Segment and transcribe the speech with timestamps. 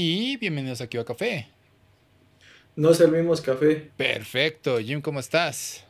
[0.00, 1.48] y bienvenidos aquí a Café.
[2.76, 3.90] No servimos café.
[3.96, 5.84] Perfecto, Jim, ¿cómo estás?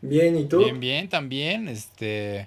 [0.00, 0.60] Bien, ¿y tú?
[0.60, 1.66] Bien, bien, también.
[1.66, 2.46] Este,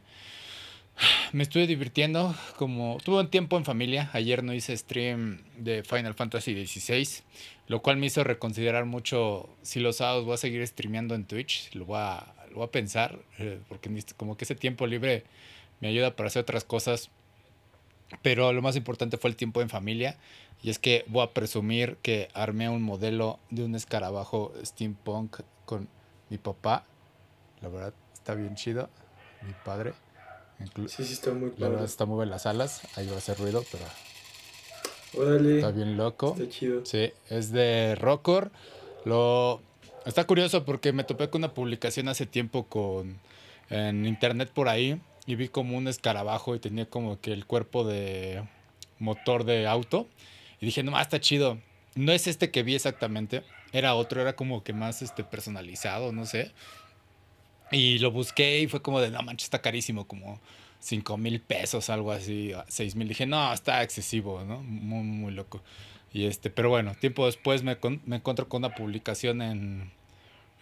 [1.34, 4.10] me estuve divirtiendo, como tuve un tiempo en familia.
[4.14, 7.06] Ayer no hice stream de Final Fantasy XVI,
[7.68, 11.76] lo cual me hizo reconsiderar mucho si los sábados voy a seguir streameando en Twitch.
[11.76, 15.26] Lo voy a, lo voy a pensar, eh, porque como que ese tiempo libre
[15.82, 17.12] me ayuda para hacer otras cosas.
[18.22, 20.18] Pero lo más importante fue el tiempo en familia.
[20.62, 25.88] Y es que voy a presumir que armé un modelo de un escarabajo steampunk con
[26.30, 26.86] mi papá.
[27.62, 28.90] La verdad, está bien chido.
[29.46, 29.94] Mi padre.
[30.88, 31.62] sí, sí, está muy padre.
[31.62, 32.82] La verdad, está muy bien las alas.
[32.96, 33.86] Ahí va a hacer ruido, pero.
[35.18, 35.58] Órale.
[35.58, 36.36] Está bien loco.
[36.38, 36.86] Está chido.
[36.86, 38.52] Sí, es de Rockor.
[39.04, 39.62] Lo.
[40.06, 43.20] Está curioso porque me topé con una publicación hace tiempo con
[43.70, 47.84] en internet por ahí y vi como un escarabajo y tenía como que el cuerpo
[47.84, 48.44] de
[49.00, 50.08] motor de auto
[50.60, 51.60] y dije, no, está chido.
[51.96, 56.26] No es este que vi exactamente, era otro, era como que más este, personalizado, no
[56.26, 56.52] sé.
[57.72, 60.40] Y lo busqué y fue como de, no manches, está carísimo, como
[60.80, 63.08] 5 mil pesos, algo así, 6 mil.
[63.08, 64.62] Dije, no, está excesivo, ¿no?
[64.62, 65.62] Muy, muy loco.
[66.14, 69.92] Y este, pero bueno, tiempo después me, me encuentro con una publicación en,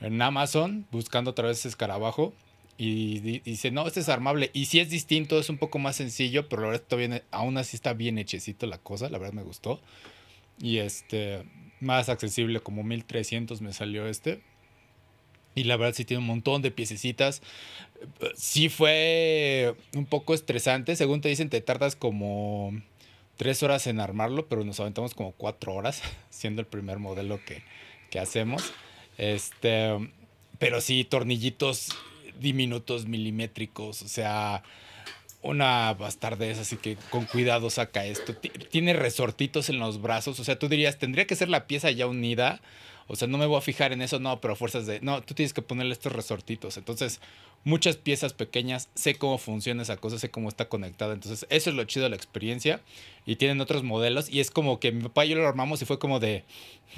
[0.02, 2.34] en Amazon buscando otra vez escarabajo.
[2.77, 4.49] Y, dice, no, este es armable.
[4.53, 7.75] Y si es distinto, es un poco más sencillo, pero la verdad todavía, aún así
[7.75, 9.79] está bien hechecito la cosa, la verdad me gustó.
[10.59, 11.44] Y este,
[11.79, 14.41] más accesible, como 1300 me salió este.
[15.55, 17.44] Y la verdad sí tiene un montón de piececitas.
[18.35, 22.73] Sí fue un poco estresante, según te dicen, te tardas como
[23.38, 26.01] tres horas en armarlo, pero nos aventamos como cuatro horas,
[26.31, 27.61] siendo el primer modelo que,
[28.09, 28.73] que hacemos.
[29.19, 30.09] Este,
[30.57, 31.89] pero sí, tornillitos
[32.39, 34.64] diminutos milimétricos, o sea,
[35.42, 38.36] una bastardez, así que con cuidado saca esto.
[38.72, 42.08] Tiene resortitos en los brazos, o sea, tú dirías, tendría que ser la pieza ya
[42.08, 42.62] unida,
[43.08, 45.34] o sea, no me voy a fijar en eso, no, pero fuerzas de, no, tú
[45.34, 47.19] tienes que ponerle estos resortitos, entonces
[47.64, 51.75] muchas piezas pequeñas, sé cómo funciona esa cosa, sé cómo está conectada, entonces eso es
[51.75, 52.81] lo chido de la experiencia.
[53.25, 54.30] Y tienen otros modelos.
[54.30, 56.44] Y es como que mi papá y yo lo armamos y fue como de,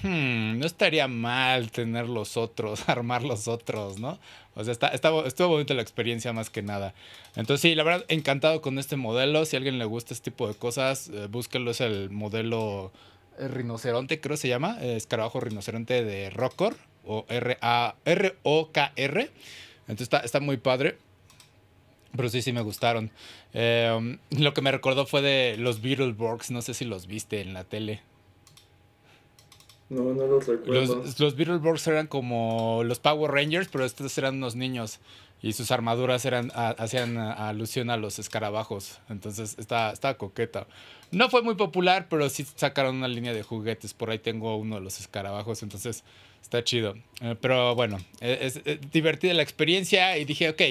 [0.02, 4.18] hmm, no estaría mal tener los otros, armar los otros, ¿no?
[4.56, 6.96] O sea, está, estuvo bonita la experiencia más que nada.
[7.36, 10.48] Entonces sí, la verdad, encantado con este modelo, si a alguien le gusta este tipo
[10.48, 12.92] de cosas, eh, búsquenlo, es el modelo
[13.40, 16.76] eh, rinoceronte, creo que se llama, escarabajo rinoceronte de Rockor
[17.06, 18.12] o R-A-R-O-K-R.
[19.88, 20.98] Entonces está, muy padre.
[22.16, 23.12] Pero sí, sí me gustaron.
[23.54, 26.50] Em, lo que me recordó fue de los Beetleborgs.
[26.50, 28.02] No sé si los viste en la tele.
[29.90, 31.04] No, no los recuerdo.
[31.04, 35.00] Los, los Beetleborgs eran como los Power Rangers, pero estos eran unos niños.
[35.42, 39.00] Y sus armaduras eran, hacían alusión a los escarabajos.
[39.10, 40.66] Entonces estaba, estaba coqueta.
[41.12, 43.94] No fue muy popular, pero sí sacaron una línea de juguetes.
[43.94, 45.62] Por ahí tengo uno de los escarabajos.
[45.62, 46.04] Entonces
[46.46, 46.94] Está chido.
[47.22, 50.62] Eh, pero bueno, e, es, divertida la experiencia y dije, ok,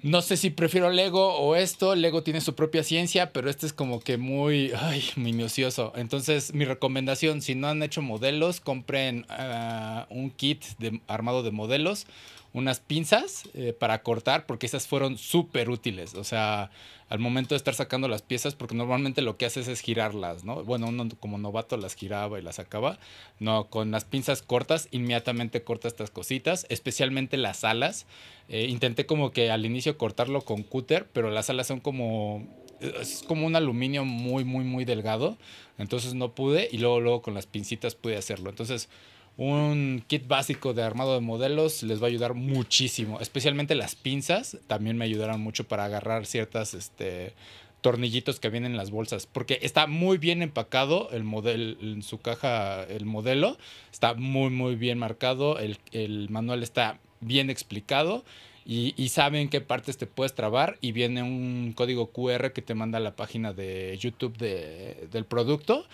[0.00, 1.94] no sé si prefiero Lego o esto.
[1.94, 5.92] Lego tiene su propia ciencia, pero este es como que muy ay, minucioso.
[5.96, 11.50] Entonces, mi recomendación, si no han hecho modelos, compren ah, un kit de armado de
[11.50, 12.06] modelos
[12.54, 16.14] unas pinzas eh, para cortar, porque esas fueron súper útiles.
[16.14, 16.70] O sea,
[17.08, 20.62] al momento de estar sacando las piezas, porque normalmente lo que haces es girarlas, ¿no?
[20.62, 23.00] Bueno, uno como novato las giraba y las sacaba.
[23.40, 28.06] No, con las pinzas cortas, inmediatamente corta estas cositas, especialmente las alas.
[28.48, 32.46] Eh, intenté como que al inicio cortarlo con cúter, pero las alas son como
[32.80, 35.36] es como un aluminio muy, muy, muy delgado.
[35.76, 38.50] Entonces no pude y luego, luego con las pincitas pude hacerlo.
[38.50, 38.88] Entonces
[39.36, 43.20] un kit básico de armado de modelos les va a ayudar muchísimo.
[43.20, 47.34] Especialmente las pinzas también me ayudarán mucho para agarrar ciertas este,
[47.80, 49.26] tornillitos que vienen en las bolsas.
[49.26, 53.58] Porque está muy bien empacado el modelo, en su caja el modelo.
[53.92, 55.58] Está muy, muy bien marcado.
[55.58, 58.24] El, manual está bien explicado.
[58.66, 60.78] Y, y, saben qué partes te puedes trabar.
[60.80, 65.26] Y viene un código QR que te manda a la página de YouTube de, del
[65.26, 65.84] producto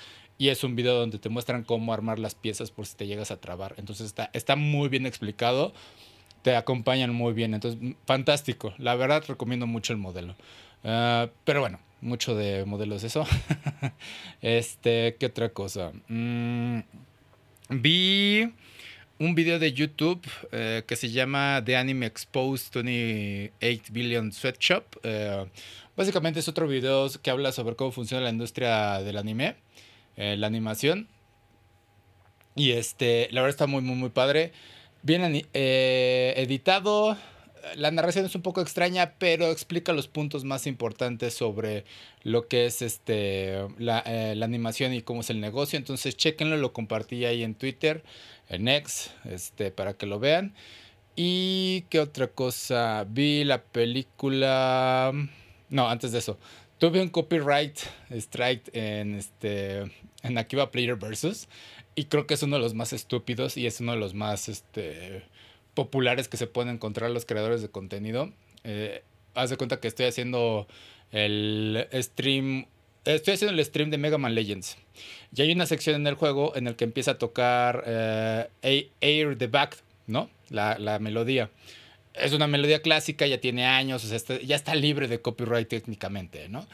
[0.41, 3.31] y es un video donde te muestran cómo armar las piezas por si te llegas
[3.31, 3.75] a trabar.
[3.77, 5.75] Entonces está, está muy bien explicado,
[6.41, 8.73] te acompañan muy bien, entonces fantástico.
[8.79, 10.35] La verdad recomiendo mucho el modelo.
[10.83, 13.27] Ah, pero bueno, mucho de modelos eso.
[14.41, 15.93] este, ¿qué otra cosa?
[16.09, 16.79] Mm,
[17.69, 18.51] vi
[19.19, 24.85] un video de YouTube eh, que se llama The Anime Exposed 28 Billion Sweatshop.
[25.03, 25.45] Eh,
[25.95, 29.57] básicamente es otro video que habla sobre cómo funciona la industria del anime.
[30.21, 31.09] Eh, la animación.
[32.55, 34.53] Y este, la verdad está muy, muy, muy padre.
[35.03, 37.17] Bien eh, editado.
[37.75, 41.87] la narración es un poco extraña, pero explica los puntos más importantes sobre
[42.23, 45.79] lo que es este la, eh, la animación y cómo es el negocio.
[45.79, 48.03] Entonces, chequenlo, lo compartí ahí en Twitter,
[48.51, 50.55] en X, este, para que lo vean.
[51.17, 55.13] Y qué otra cosa, vi la película.
[55.71, 56.39] No, antes de eso.
[56.81, 57.79] Tuve un copyright
[58.11, 59.81] strike en este
[60.23, 61.47] en Akiva Player Versus
[61.95, 64.49] y creo que es uno de los más estúpidos y es uno de los más
[64.49, 65.23] este
[65.75, 68.33] populares que se pueden encontrar los creadores de contenido.
[68.65, 69.03] Eh,
[69.35, 70.67] haz de cuenta que estoy haciendo
[71.13, 72.65] el stream.
[73.05, 74.79] Estoy haciendo el stream de Mega Man Legends.
[75.37, 79.37] Y hay una sección en el juego en el que empieza a tocar eh, Air
[79.37, 80.31] the Back, ¿no?
[80.49, 81.51] La, la, melodía.
[82.23, 86.49] Es una melodía clásica, ya tiene años, o sea, ya está libre de copyright técnicamente,
[86.49, 86.67] ¿no?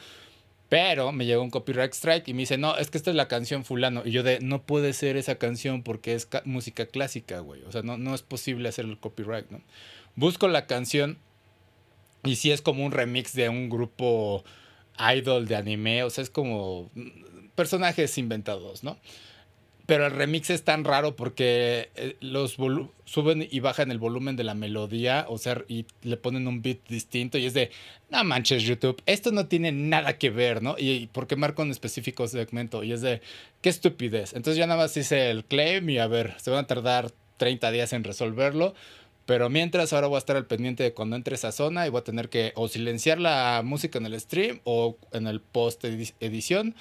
[0.69, 3.29] Pero me llegó un copyright strike y me dice, no, es que esta es la
[3.29, 4.01] canción fulano.
[4.03, 7.63] Y yo de, no puede ser esa canción porque es música clásica, güey.
[7.63, 9.61] O sea, no, no es posible hacer el copyright, ¿no?
[10.15, 11.17] Busco la canción
[12.23, 14.43] y sí es como un remix de un grupo
[14.99, 16.03] idol de anime.
[16.03, 18.97] O sea, es como mm, personajes inventados, ¿no?
[19.87, 22.57] Pero el remix es tan raro porque eh, los
[23.05, 26.79] suben y bajan el volumen de la melodía, o sea, y le ponen un beat
[26.89, 27.71] distinto y es de,
[28.09, 30.75] no manches YouTube, esto no tiene nada que ver, ¿no?
[30.77, 33.21] Y, porque marco un específico segmento y es de,
[33.61, 34.33] qué estupidez.
[34.33, 37.71] Entonces ya nada más hice el claim y a ver, se van a tardar 30
[37.71, 38.75] días en resolverlo.
[39.25, 41.99] Pero mientras ahora voy a estar al pendiente de cuando entre esa zona y voy
[41.99, 46.75] a tener que o silenciar la música en el stream o en el post edición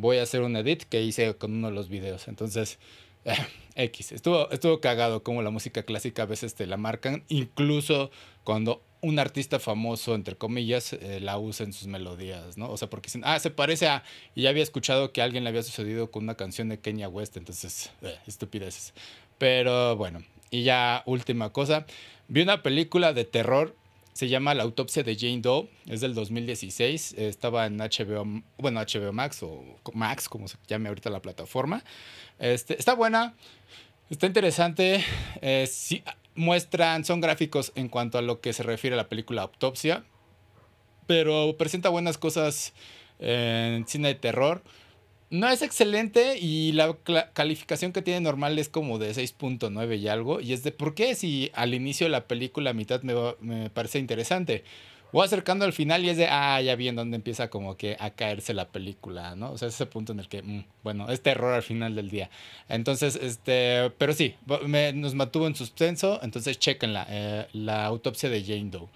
[0.00, 2.28] voy a hacer un edit que hice con uno de los videos.
[2.28, 2.78] Entonces,
[3.74, 4.12] X.
[4.12, 8.10] Estuvo, estuvo cagado como la música clásica a veces te la marcan, incluso
[8.44, 12.70] cuando un artista famoso, entre comillas, eh, la usa en sus melodías, ¿no?
[12.70, 14.04] O sea, porque dicen, ah, se parece a...
[14.34, 17.08] Y ya había escuchado que a alguien le había sucedido con una canción de Kenya
[17.08, 18.92] West, entonces, eh, estupideces.
[19.38, 21.86] Pero bueno, y ya última cosa,
[22.28, 23.74] vi una película de terror
[24.20, 29.14] se llama La autopsia de Jane Doe, es del 2016, estaba en HBO, bueno, HBO
[29.14, 29.64] Max o
[29.94, 31.82] Max, como se llame ahorita la plataforma.
[32.38, 33.34] Este, está buena,
[34.10, 35.02] está interesante,
[35.40, 35.66] eh,
[36.34, 40.04] muestran, son gráficos en cuanto a lo que se refiere a la película Autopsia,
[41.06, 42.74] pero presenta buenas cosas
[43.20, 44.62] en cine de terror.
[45.30, 46.96] No es excelente y la
[47.32, 50.40] calificación que tiene normal es como de 6.9 y algo.
[50.40, 53.70] Y es de por qué si al inicio de la película a mitad me, me,
[53.70, 54.64] parece interesante.
[55.12, 57.96] Voy acercando al final y es de, ah, ya vi en dónde empieza como que
[58.00, 59.52] a caerse la película, ¿no?
[59.52, 62.30] O sea, ese punto en el que, mm, bueno, es terror al final del día.
[62.68, 64.34] Entonces, este, pero sí,
[64.66, 68.88] me, nos mantuvo en suspenso, entonces chequenla, eh, la autopsia de Jane Doe.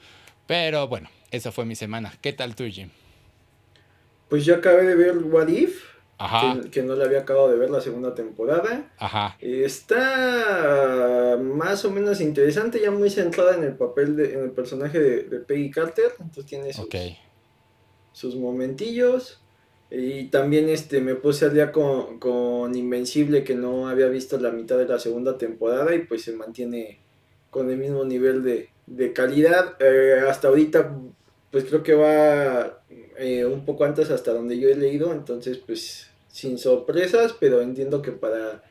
[0.47, 2.13] Pero bueno, esa fue mi semana.
[2.21, 2.91] ¿Qué tal tú, Jim?
[4.29, 5.94] Pues yo acabé de ver What If.
[6.71, 8.93] Que, no le había acabado de ver la segunda temporada.
[8.99, 9.37] Ajá.
[9.41, 14.99] Está más o menos interesante, ya muy centrada en el papel, de, en el personaje
[15.01, 16.13] de, Peggy Carter.
[16.19, 16.87] Entonces tiene sus,
[18.13, 19.41] sus momentillos.
[19.91, 24.51] Y también este, me puse al día con, con, Invencible, que no había visto la
[24.51, 27.01] mitad de la segunda temporada y pues se mantiene
[27.51, 29.77] con el mismo nivel de, de calidad.
[29.81, 30.97] Eh, hasta ahorita,
[31.55, 32.83] pues creo que va
[33.17, 38.03] eh, un poco antes hasta donde yo he leído, entonces pues sin sorpresas, pero entiendo
[38.03, 38.65] que para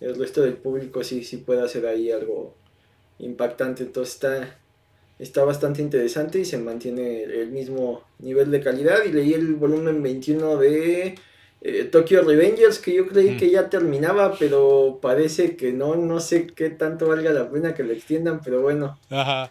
[0.00, 2.56] el resto del público sí, sí puede hacer ahí algo
[3.20, 4.58] impactante, entonces está,
[5.20, 9.04] está bastante interesante y se mantiene el mismo nivel de calidad.
[9.04, 11.14] Y leí el volumen 21 de
[11.60, 16.46] eh, Tokyo Revengers que yo creí que ya terminaba, pero parece que no, no sé
[16.46, 18.98] qué tanto valga la pena que lo extiendan, pero bueno.
[19.10, 19.50] Ajá.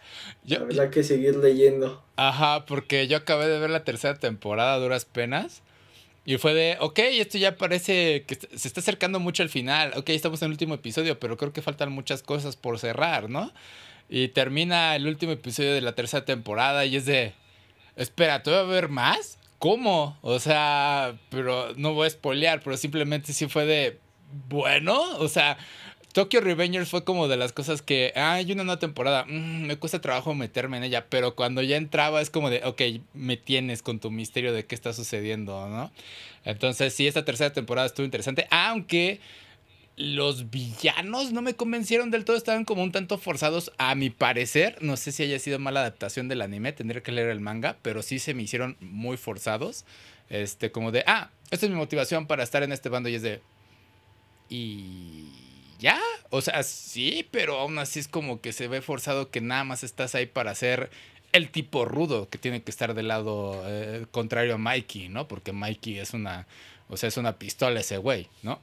[0.57, 2.01] Habrá que seguir leyendo.
[2.15, 5.61] Ajá, porque yo acabé de ver la tercera temporada a duras penas.
[6.23, 9.93] Y fue de, ok, esto ya parece que se está acercando mucho al final.
[9.95, 13.53] Ok, estamos en el último episodio, pero creo que faltan muchas cosas por cerrar, ¿no?
[14.09, 17.33] Y termina el último episodio de la tercera temporada y es de,
[17.95, 19.37] espera, ¿te voy a ver más?
[19.59, 20.17] ¿Cómo?
[20.21, 23.99] O sea, pero no voy a spoilear, pero simplemente sí fue de,
[24.49, 25.57] bueno, o sea,
[26.13, 29.75] Tokyo Revengers fue como de las cosas que, ah, hay una nueva temporada, mm, me
[29.77, 32.81] cuesta trabajo meterme en ella, pero cuando ya entraba es como de, ok,
[33.13, 35.91] me tienes con tu misterio de qué está sucediendo, ¿no?
[36.43, 39.19] Entonces sí, esta tercera temporada estuvo interesante, aunque
[39.97, 44.77] los villanos no me convencieron del todo, estaban como un tanto forzados a mi parecer.
[44.79, 48.03] No sé si haya sido mala adaptación del anime, tendría que leer el manga, pero
[48.03, 49.85] sí se me hicieron muy forzados.
[50.29, 53.23] Este, como de, ah, esta es mi motivación para estar en este bando y es
[53.23, 53.41] de...
[54.49, 55.31] Y...
[55.79, 55.99] Ya,
[56.31, 59.83] o sea, sí, pero aún así es como que se ve forzado que nada más
[59.83, 60.89] estás ahí para ser
[61.33, 65.27] el tipo rudo que tiene que estar del lado eh, contrario a Mikey, ¿no?
[65.27, 66.47] Porque Mikey es una,
[66.89, 68.59] o sea, es una pistola ese güey, ¿no?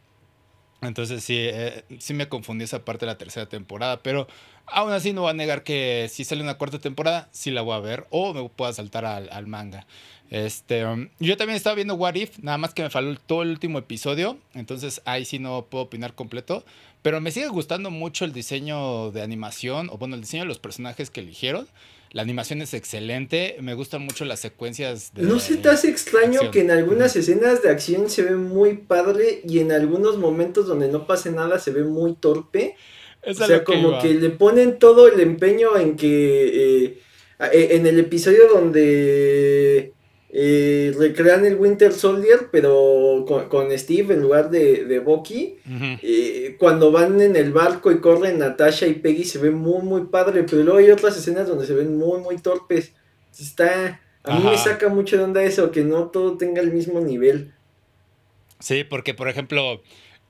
[0.86, 4.26] Entonces sí, eh, sí me confundí esa parte de la tercera temporada, pero
[4.66, 7.74] aún así no voy a negar que si sale una cuarta temporada, sí la voy
[7.74, 9.86] a ver o me puedo saltar al, manga.
[10.30, 13.78] Este, um, yo también estaba viendo What If, nada más que me faltó el último
[13.78, 16.64] episodio, entonces ahí sí no puedo opinar completo,
[17.02, 20.58] pero me sigue gustando mucho el diseño de animación, o bueno, el diseño de los
[20.58, 21.68] personajes que eligieron.
[22.14, 25.24] La animación es excelente, me gustan mucho las secuencias de...
[25.24, 29.42] ¿No se te hace extraño que en algunas escenas de acción se ve muy padre
[29.44, 32.76] y en algunos momentos donde no pase nada se ve muy torpe?
[33.26, 36.84] o sea, como que le ponen todo el empeño en que...
[36.84, 36.98] Eh,
[37.52, 39.93] eh, en el episodio donde
[40.36, 45.58] eh, recrean el Winter Soldier, pero con, Steve en lugar de, de Bucky.
[46.02, 50.06] Eh, cuando van en el barco y corren Natasha y Peggy se ve muy, muy
[50.06, 52.92] padre, pero luego hay otras escenas donde se ven muy, muy torpes.
[53.38, 54.00] Está...
[54.24, 57.52] A mí me saca mucho de onda eso, que no todo tenga el mismo nivel.
[58.58, 59.82] Sí, porque por ejemplo,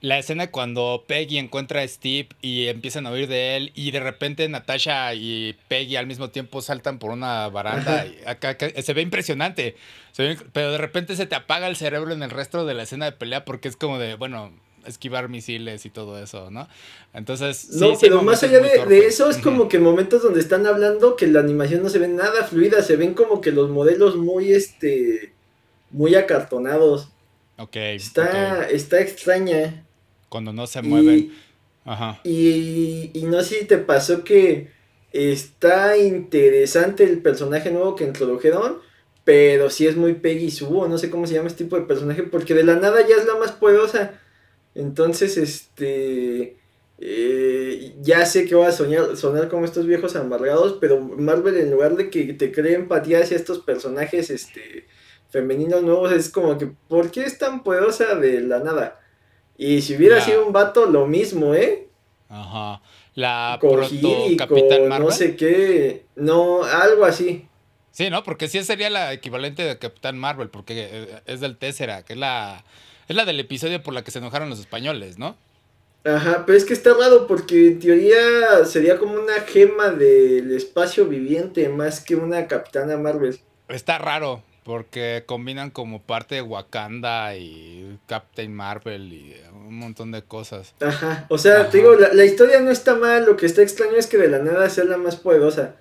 [0.05, 4.01] la escena cuando Peggy encuentra a Steve y empiezan a oír de él y de
[4.01, 8.05] repente Natasha y Peggy al mismo tiempo saltan por una baranda.
[8.07, 9.77] Y acá, se ve impresionante,
[10.53, 13.13] pero de repente se te apaga el cerebro en el resto de la escena de
[13.13, 14.53] pelea porque es como de, bueno,
[14.85, 16.69] esquivar misiles y todo eso, ¿no?
[17.15, 17.71] Entonces...
[17.71, 21.41] No, pero más allá de, eso es como que momentos donde están hablando que la
[21.41, 25.33] animación no se ve nada fluida, se ven como que los modelos muy, este,
[25.91, 27.09] muy acartonados.
[27.57, 27.77] Ok.
[27.77, 29.87] Está, está extraña.
[30.35, 31.17] Cuando no se mueven.
[31.17, 31.33] Y,
[31.85, 32.21] Ajá.
[32.25, 34.69] Y, no sé si te pasó que
[35.13, 38.81] está interesante el personaje nuevo que introdujeron,
[39.23, 42.25] pero sí es muy Peggy Sue, no sé cómo se llama este tipo de personaje,
[42.25, 44.21] porque de la nada ya es la más poderosa.
[44.75, 46.57] Entonces, este...
[46.99, 51.71] Eh, ya sé que va a soñar, sonar como estos viejos amargados, pero Marvel en
[51.71, 54.89] lugar de que te cree empatía hacia estos personajes este,
[55.31, 59.04] femeninos nuevos, es como que, ¿por qué es tan poderosa de la nada?
[59.57, 61.89] Y si hubiera sido un vato, lo mismo, ¿eh?
[62.29, 62.81] Ajá.
[63.15, 63.89] La proto
[64.37, 65.09] Capitán Marvel.
[65.09, 66.07] No sé qué.
[66.17, 67.47] No, algo así.
[67.93, 68.25] Sí, ¿no?
[68.25, 72.19] Porque sí sería la equivalente de Capitán Marvel, porque eh, es del Tessera, que es
[72.19, 72.65] la,
[73.07, 75.37] es la del episodio por la que se enojaron los españoles, ¿no?
[76.05, 81.07] Ajá, pero es que está raro porque en teoría sería como una gema del espacio
[81.07, 83.39] viviente más que una Capitana Marvel.
[83.69, 90.23] Está raro, porque combinan como parte de Wakanda y Captain Marvel y un montón de
[90.23, 90.75] cosas.
[90.81, 94.07] Ajá, o sea, te digo, la, historia no está mal, lo que está extraño es
[94.07, 95.77] que de la nada sea la más poderosa.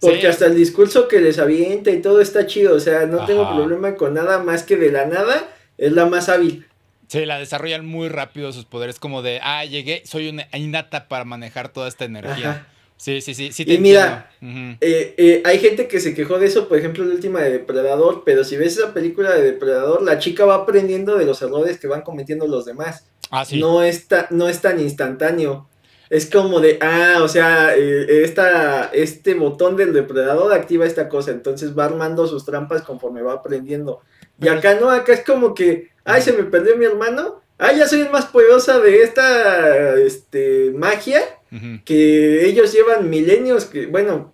[0.00, 3.46] Porque hasta el discurso que les avienta y todo está chido, o sea, no tengo
[3.54, 6.66] problema con nada más que de la nada es la más hábil.
[7.08, 11.24] Sí, la desarrollan muy rápido sus poderes, como de, ah, llegué, soy una innata para
[11.24, 12.66] manejar toda esta energía.
[12.96, 13.52] Sí, sí, sí.
[13.52, 17.14] sí y mira, eh, eh, hay gente que se quejó de eso, por ejemplo, la
[17.14, 21.26] última de Depredador, pero si ves esa película de Depredador, la chica va aprendiendo de
[21.26, 23.04] los errores que van cometiendo los demás.
[23.30, 23.60] Ah, sí.
[23.60, 25.68] No es, no es tan instantáneo.
[26.08, 31.32] Es como de, ah, o sea, eh, esta, este botón del depredador activa esta cosa,
[31.32, 34.00] entonces va armando sus trampas conforme va aprendiendo.
[34.40, 37.86] Y acá no, acá es como que, ay, se me perdió mi hermano, ay, ya
[37.86, 41.20] soy más poderosa de esta este, magia
[41.84, 44.32] que ellos llevan milenios, que, bueno,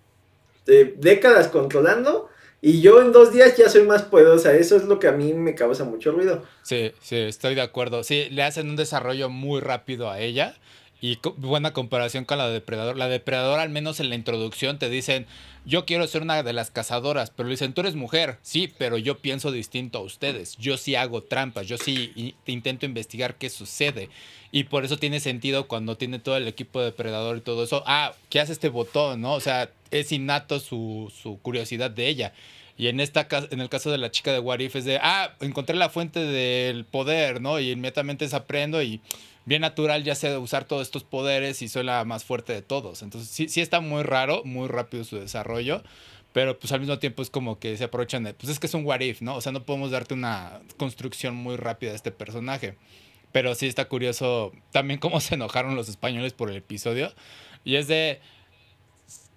[0.65, 2.29] décadas controlando.
[2.65, 4.55] Y yo en dos días ya soy más poderosa.
[4.55, 6.43] Eso es lo que a mí me causa mucho ruido.
[6.61, 8.05] Sí, sí, estoy de acuerdo.
[8.05, 10.55] Sí, le hacen un desarrollo muy rápido a ella.
[11.03, 12.95] Y buena comparación con la de Depredador.
[12.95, 15.25] La Depredador, al menos en la introducción, te dicen,
[15.65, 18.97] yo quiero ser una de las cazadoras, pero le dicen, tú eres mujer, sí, pero
[18.97, 20.55] yo pienso distinto a ustedes.
[20.55, 24.07] Yo sí hago trampas, yo sí intento investigar qué sucede.
[24.53, 27.83] Y por eso tiene sentido cuando tiene todo el equipo de Depredador y todo eso.
[27.85, 29.19] Ah, ¿qué hace este botón?
[29.19, 29.33] ¿No?
[29.33, 32.33] O sea, es innato su, su curiosidad de ella.
[32.77, 35.75] Y en, esta, en el caso de la chica de Warif es de, ah, encontré
[35.75, 37.59] la fuente del poder, ¿no?
[37.59, 39.01] Y inmediatamente se aprendo y
[39.45, 43.01] bien natural ya sé usar todos estos poderes y soy la más fuerte de todos.
[43.01, 45.83] Entonces sí, sí está muy raro, muy rápido su desarrollo,
[46.33, 48.73] pero pues al mismo tiempo es como que se aprovechan de, pues es que es
[48.73, 49.35] un what if, ¿no?
[49.35, 52.75] O sea, no podemos darte una construcción muy rápida de este personaje.
[53.31, 57.13] Pero sí está curioso también cómo se enojaron los españoles por el episodio.
[57.63, 58.19] Y es de,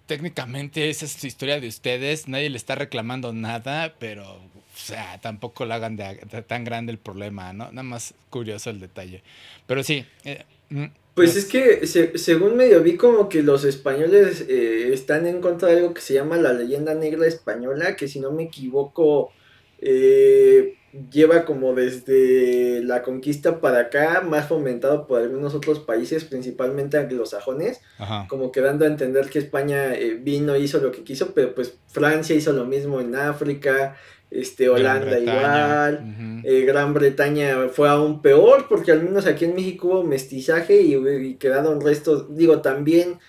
[0.07, 4.39] técnicamente esa es su historia de ustedes, nadie le está reclamando nada, pero
[4.77, 6.15] o sea, tampoco lo hagan de,
[6.47, 7.65] tan grande el problema, ¿no?
[7.71, 9.23] Nada más curioso el detalle.
[9.65, 10.05] Pero sí.
[10.23, 15.41] Eh, mm, pues es que según medio vi como que los españoles eh, están en
[15.41, 19.31] contra de algo que se llama la leyenda negra española, que si no me equivoco
[19.79, 20.75] eh,
[21.11, 27.81] lleva como desde la conquista para acá, más fomentado por algunos otros países, principalmente anglosajones,
[28.27, 32.35] como que dando a entender que España vino, hizo lo que quiso, pero pues Francia
[32.35, 33.95] hizo lo mismo en África,
[34.29, 39.87] este, Holanda igual, eh, Gran Bretaña fue aún peor porque al menos aquí en México
[39.87, 43.19] hubo mestizaje y, quedaron restos, digo, también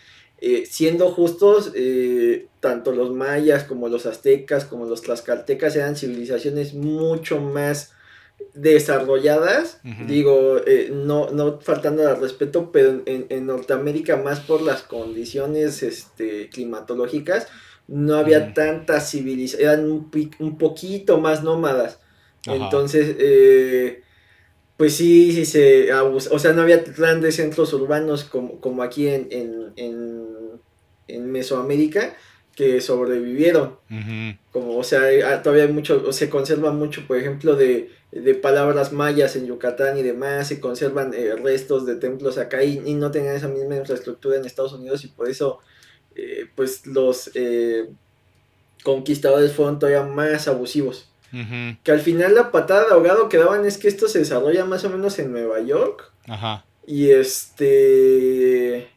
[0.40, 6.74] eh, siendo justos, eh, tanto los mayas como los aztecas como los tlaxcaltecas eran civilizaciones
[6.74, 7.92] mucho más
[8.54, 10.60] desarrolladas, digo,
[10.92, 17.48] no, no faltando al respeto, pero en, en, Norteamérica más por las condiciones este, climatológicas,
[17.88, 19.90] no había tanta civilización, eran
[20.38, 21.98] un, poquito más nómadas.
[22.44, 24.02] Entonces, eh,
[24.76, 29.28] pues sí, sí se o sea, no había grandes centros urbanos como, como aquí en,
[29.30, 29.72] en,
[31.08, 32.14] en, Mesoamérica
[32.54, 33.76] que sobrevivieron.
[34.52, 37.90] Como, o sea, ah, todavía hay mucho, o se conserva mucho, por ejemplo, de,
[38.42, 42.94] palabras mayas en Yucatán y demás, se conservan eh, restos de templos acá y, y,
[42.94, 45.60] no tenían esa misma infraestructura en Estados Unidos y por eso
[46.18, 47.88] eh, pues los eh,
[48.82, 51.08] conquistadores fueron todavía más abusivos.
[51.84, 54.84] Que al final la patada de ahogado que daban es que esto se desarrolla más
[54.84, 56.10] o menos en Nueva York.
[56.86, 58.88] Y este...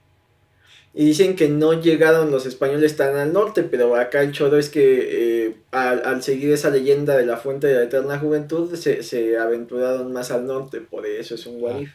[0.94, 4.70] Y dicen que no llegaron los españoles tan al norte, pero acá el choro es
[4.70, 10.12] que eh, al, seguir esa leyenda de la fuente de la eterna juventud, se, aventuraron
[10.12, 11.92] más al norte, por eso es un guarif.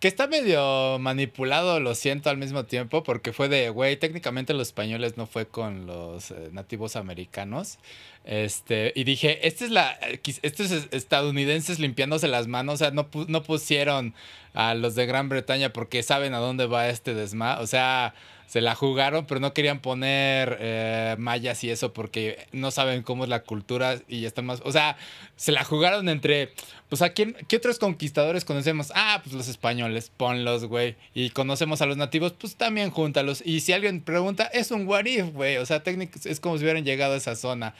[0.00, 4.68] Que está medio manipulado, lo siento al mismo tiempo, porque fue de, güey, técnicamente los
[4.68, 7.78] españoles no fue con los eh, nativos americanos.
[8.24, 9.98] Este, y dije, esta es la,
[10.42, 14.14] estos estadounidenses limpiándose las manos, o sea, no, no pusieron
[14.52, 18.14] a los de Gran Bretaña porque saben a dónde va este desma, o sea,
[18.46, 23.24] se la jugaron, pero no querían poner eh, mayas y eso porque no saben cómo
[23.24, 24.60] es la cultura y están más.
[24.64, 24.96] O sea,
[25.36, 26.52] se la jugaron entre.
[26.88, 28.92] Pues a quién, ¿qué otros conquistadores conocemos?
[28.94, 30.94] Ah, pues los españoles, ponlos, güey.
[31.14, 33.42] Y conocemos a los nativos, pues también júntalos.
[33.44, 35.56] Y si alguien pregunta, es un what if, güey.
[35.56, 37.74] O sea, técnico, es como si hubieran llegado a esa zona.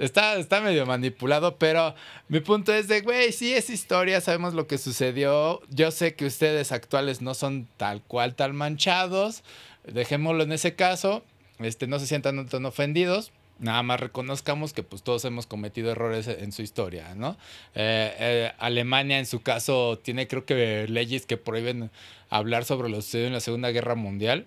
[0.00, 1.94] Está, está medio manipulado, pero
[2.28, 5.60] mi punto es de, güey, sí es historia, sabemos lo que sucedió.
[5.68, 9.44] Yo sé que ustedes actuales no son tal cual, tal manchados
[9.84, 11.22] dejémoslo en ese caso,
[11.58, 13.32] este, no se sientan tan ofendidos.
[13.58, 17.36] Nada más reconozcamos que pues todos hemos cometido errores en su historia, ¿no?
[17.74, 21.90] Eh, eh, Alemania en su caso tiene creo que leyes que prohíben
[22.30, 24.46] hablar sobre lo sucedido en la Segunda Guerra Mundial,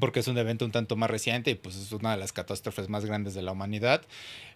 [0.00, 2.88] porque es un evento un tanto más reciente y pues es una de las catástrofes
[2.88, 4.02] más grandes de la humanidad.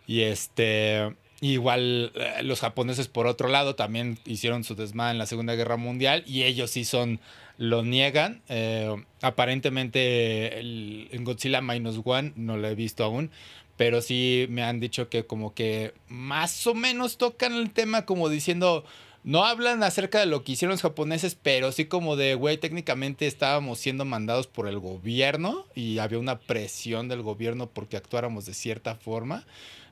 [0.07, 5.27] Y este, igual eh, los japoneses por otro lado también hicieron su desmadre en la
[5.27, 7.21] Segunda Guerra Mundial y ellos sí son
[7.59, 8.43] lo niegan.
[8.49, 13.31] Eh, aparentemente en Godzilla Minus One no lo he visto aún,
[13.77, 18.29] pero sí me han dicho que como que más o menos tocan el tema como
[18.29, 18.85] diciendo,
[19.29, 23.27] no hablan acerca de lo que hicieron los japoneses, pero sí como de, güey, técnicamente
[23.27, 28.55] estábamos siendo mandados por el gobierno y había una presión del gobierno porque actuáramos de
[28.55, 29.45] cierta forma.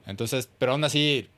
[0.06, 1.28] Entonces, pero aún así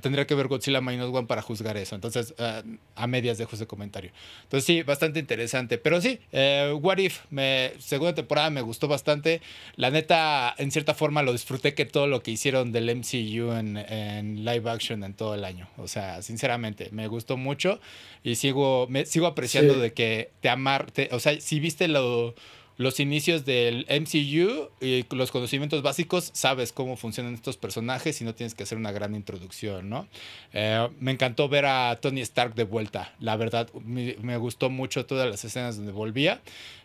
[0.00, 1.94] tendría que ver Godzilla Minus One para juzgar eso.
[1.94, 2.62] Entonces, ah,
[2.94, 4.10] a medias dejo ese comentario.
[4.44, 5.78] Entonces, sí, bastante interesante.
[5.78, 9.40] Pero sí, eh, What If, me, segunda temporada me gustó bastante.
[9.76, 14.44] La neta, en cierta forma, lo disfruté que todo lo que hicieron del MCU en,
[14.44, 15.68] live action en todo el año.
[15.76, 17.80] O sea, sinceramente, me gustó mucho
[18.22, 22.34] y sigo, me, sigo apreciando de que te amar, o sea, si viste lo
[22.78, 28.36] los inicios del MCU y los conocimientos básicos, sabes cómo funcionan estos personajes y no
[28.36, 30.06] tienes que hacer una gran introducción, ¿no?
[30.52, 35.28] Eh, me encantó ver a Tony Stark de vuelta, la verdad, me, gustó mucho todas
[35.28, 36.40] las escenas donde volvía.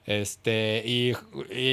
[0.05, 1.13] Este, y,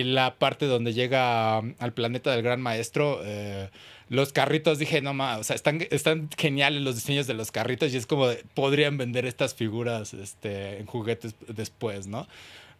[0.04, 3.70] la parte donde llega al planeta del gran maestro, eh,
[4.11, 7.94] los carritos, dije, no más, o sea, están, están geniales los diseños de los carritos
[7.94, 12.28] y es como, podrían vender estas figuras este, en juguetes después, ¿no?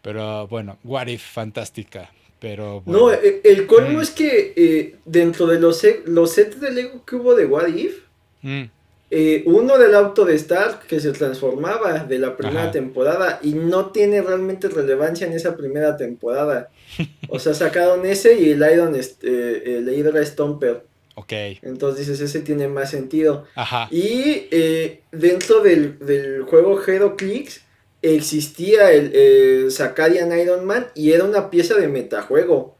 [0.03, 2.11] Pero bueno, What If, fantástica.
[2.41, 4.03] Pero No, eh, el, colmo mm.
[4.03, 7.99] es que eh, dentro de los, los sets de Lego que hubo de What If,
[8.41, 8.63] mm.
[9.11, 13.91] eh, uno del auto de Stark que se transformaba de la primera temporada y no
[13.91, 16.71] tiene realmente relevancia en esa primera temporada.
[17.29, 20.85] o sea, sacaron ese y el Iron, este, el Hydra Stomper.
[21.17, 21.33] Ok.
[21.61, 23.45] Entonces dices, ese tiene más sentido.
[23.55, 23.89] Ajá.
[23.91, 24.49] Y
[25.13, 27.67] dentro del, del juego Hero Clicks
[28.03, 32.77] existía el, el Iron Man y era una pieza de metajuego.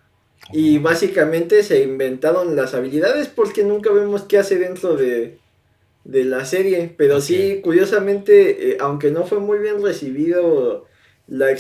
[0.53, 5.39] Y básicamente se inventaron las habilidades porque nunca vemos qué hace dentro de,
[6.05, 6.93] la serie.
[6.97, 10.87] Pero sí, curiosamente, eh, aunque no fue muy bien recibido
[11.29, 11.55] la,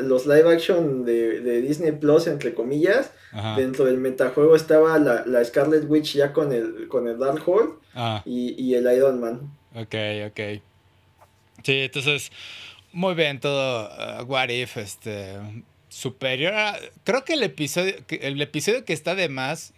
[0.00, 3.12] los live action de, Disney Plus, entre comillas,
[3.56, 8.22] dentro del metajuego estaba la, Scarlet Witch ya con el, con el Darkhold ah.
[8.26, 9.40] y, y el Iron Man.
[9.74, 9.94] Ok,
[10.28, 10.60] ok.
[11.66, 12.30] Sí, entonces,
[12.92, 15.32] muy bien todo uh, What If, este,
[15.88, 16.54] superior.
[17.02, 19.74] creo que el episodio, el episodio que está de más,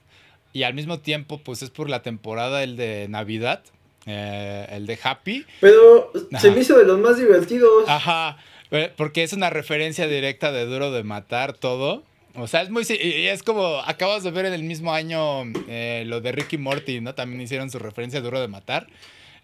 [0.52, 3.62] y al mismo tiempo, pues es por la temporada el de Navidad,
[4.04, 5.46] eh, el de Happy.
[5.60, 7.88] Pero se me hizo de los más divertidos.
[7.88, 8.36] Ajá,
[8.70, 12.04] eh, porque es una referencia directa de Duro de Matar, todo.
[12.34, 12.84] O sea, es muy.
[12.86, 13.78] Es como.
[13.78, 17.14] Acabas de ver en el mismo año eh, lo de Ricky Morty, ¿no?
[17.14, 18.88] También hicieron su referencia a Duro de Matar.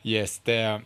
[0.02, 0.83] Y este.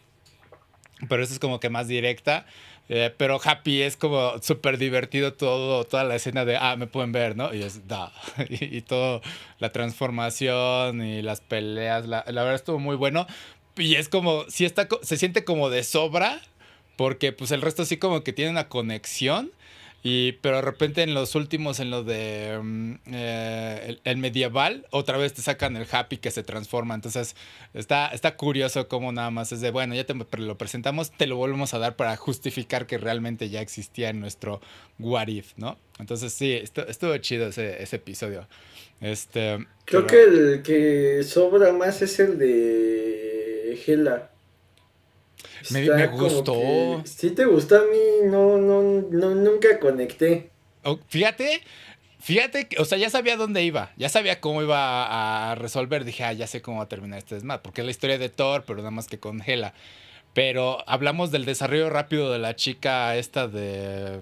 [1.09, 2.47] Pero eso es como que más directa.
[2.89, 7.13] Eh, pero Happy es como súper divertido todo, toda la escena de, ah, me pueden
[7.13, 7.53] ver, ¿no?
[7.53, 8.13] Y es, da.
[8.49, 9.21] y, todo,
[9.59, 13.27] la transformación y las peleas, la, la, verdad estuvo muy bueno.
[13.77, 16.41] Y es como, si está, se siente como de sobra,
[16.97, 19.53] porque pues el resto sí como que tiene una conexión.
[20.03, 25.19] Y, pero de repente en los últimos, en lo de mm, eh, el, medieval, otra
[25.19, 26.95] vez te sacan el happy que se transforma.
[26.95, 27.35] Entonces
[27.75, 31.37] está, está curioso cómo nada más es de, bueno, ya te lo presentamos, te lo
[31.37, 34.61] volvemos a dar para justificar que realmente ya existía en nuestro
[35.01, 35.79] What If, ¿no?
[35.99, 38.47] Entonces sí, estuvo, chido ese, ese episodio.
[39.01, 44.31] Este, Creo que el que sobra más es el de Hela.
[45.71, 47.03] Me, gustó.
[47.05, 50.51] Si te gustó a mí, no, no, no, nunca conecté.
[50.85, 51.63] Oh, fíjate,
[52.21, 56.05] fíjate, o sea, ya sabía dónde iba, ya sabía cómo iba a resolver.
[56.05, 58.29] Dije, ah, ya sé cómo va a terminar este desmadre, porque es la historia de
[58.29, 59.75] Thor, pero nada más que congela.
[60.35, 64.21] Pero hablamos del desarrollo rápido de la chica esta de,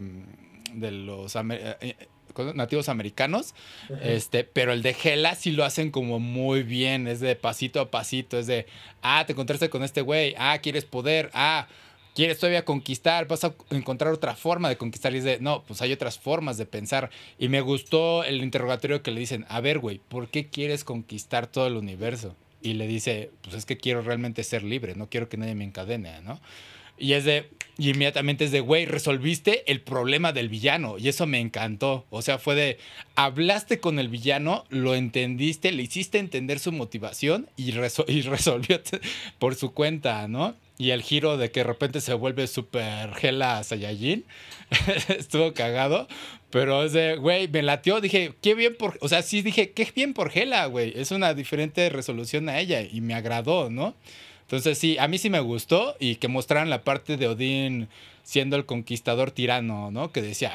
[0.72, 1.96] de los eh,
[2.54, 3.54] nativos americanos,
[4.02, 7.90] este, pero el de Gela sí lo hacen como muy bien, es de pasito a
[7.90, 8.66] pasito, es de,
[9.02, 11.66] ah, te encontraste con este güey, ah, quieres poder, ah,
[12.16, 15.82] quieres todavía conquistar, vas a encontrar otra forma de conquistar y es de, no, pues
[15.82, 17.10] hay otras formas de pensar.
[17.38, 21.46] Y me gustó el interrogatorio que le dicen, a ver, güey, ¿por qué quieres conquistar
[21.46, 22.34] todo el universo?
[22.62, 25.64] Y le dice, pues es que quiero realmente ser libre, no quiero que nadie me
[25.64, 26.40] encadene, ¿no?
[26.98, 30.96] Y es de, inmediatamente es de, güey, resolviste el problema del villano.
[30.98, 32.06] Y eso me encantó.
[32.10, 32.78] O sea, fue de,
[33.14, 38.80] hablaste con el villano, lo entendiste, le hiciste entender su motivación y, y resolvió
[39.38, 40.54] por su cuenta, ¿no?
[40.78, 44.24] Y el giro de que de repente se vuelve súper Gela Saiyajin.
[45.08, 46.06] Estuvo cagado.
[46.50, 48.00] Pero es de, güey, me latió.
[48.00, 48.98] Dije, qué bien por.
[49.00, 50.92] O sea, sí dije, qué bien por Gela, güey.
[50.94, 53.94] Es una diferente resolución a ella y me agradó, ¿no?
[54.46, 57.88] Entonces sí, a mí sí me gustó y que mostraran la parte de Odín
[58.22, 60.10] siendo el conquistador tirano, ¿no?
[60.10, 60.52] Que decía,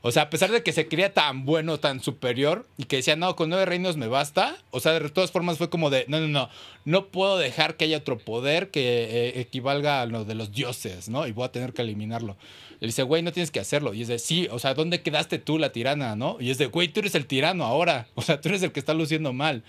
[0.00, 3.14] o sea, a pesar de que se creía tan bueno, tan superior, y que decía,
[3.14, 6.18] no, con nueve reinos me basta, o sea, de todas formas fue como de, no,
[6.18, 6.50] no, no,
[6.84, 11.08] no puedo dejar que haya otro poder que eh, equivalga a lo de los dioses,
[11.08, 11.28] ¿no?
[11.28, 12.36] Y voy a tener que eliminarlo.
[12.80, 13.94] Le dice, güey, no tienes que hacerlo.
[13.94, 16.38] Y es de, sí, o sea, ¿dónde quedaste tú, la tirana, no?
[16.40, 18.80] Y es de, güey, tú eres el tirano ahora, o sea, tú eres el que
[18.80, 19.62] está luciendo mal.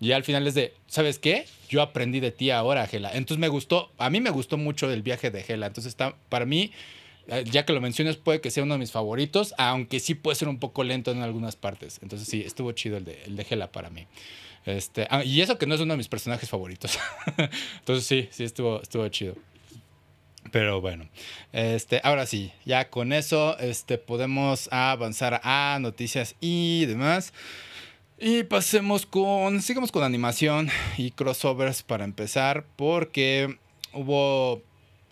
[0.00, 1.46] Y al final es de, ¿sabes qué?
[1.68, 3.10] Yo aprendí de ti ahora, Gela.
[3.14, 5.66] Entonces me gustó, a mí me gustó mucho el viaje de Gela.
[5.66, 6.72] Entonces está, para mí,
[7.28, 10.34] eh, ya que lo mencionas, puede que sea uno de mis favoritos, aunque sí puede
[10.34, 12.00] ser un poco lento en algunas partes.
[12.02, 14.06] Entonces sí, estuvo chido el de, el de Gela para mí.
[14.66, 16.98] Este, ah, y eso que no es uno de mis personajes favoritos.
[17.78, 19.34] Entonces sí, sí estuvo, estuvo chido.
[20.50, 21.08] Pero bueno,
[21.52, 27.32] este, ahora sí, ya con eso este, podemos avanzar a noticias y demás.
[28.18, 33.58] Y pasemos con, sigamos con animación y crossovers para empezar, porque
[33.92, 34.62] hubo,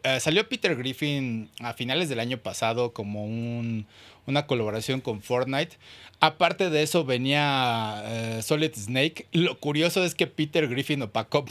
[0.05, 3.87] eh, salió Peter Griffin a finales del año pasado como un,
[4.27, 5.79] una colaboración con Fortnite.
[6.21, 9.27] Aparte de eso venía eh, Solid Snake.
[9.33, 11.45] Lo curioso es que Peter Griffin opacó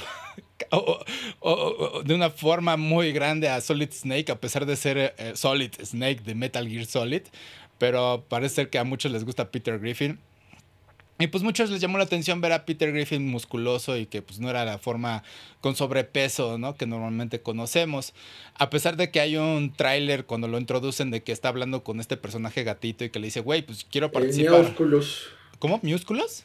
[2.05, 6.21] de una forma muy grande a Solid Snake, a pesar de ser eh, Solid Snake
[6.23, 7.23] de Metal Gear Solid.
[7.77, 10.17] Pero parece ser que a muchos les gusta Peter Griffin.
[11.21, 14.39] Y pues muchos les llamó la atención ver a Peter Griffin musculoso y que pues
[14.39, 15.23] no era la forma
[15.59, 16.75] con sobrepeso, ¿no?
[16.75, 18.13] Que normalmente conocemos.
[18.55, 21.99] A pesar de que hay un tráiler cuando lo introducen de que está hablando con
[21.99, 24.63] este personaje gatito y que le dice, güey, pues quiero eh, participar.
[24.63, 25.27] músculos.
[25.59, 25.79] ¿Cómo?
[25.83, 26.43] ¿Músculos?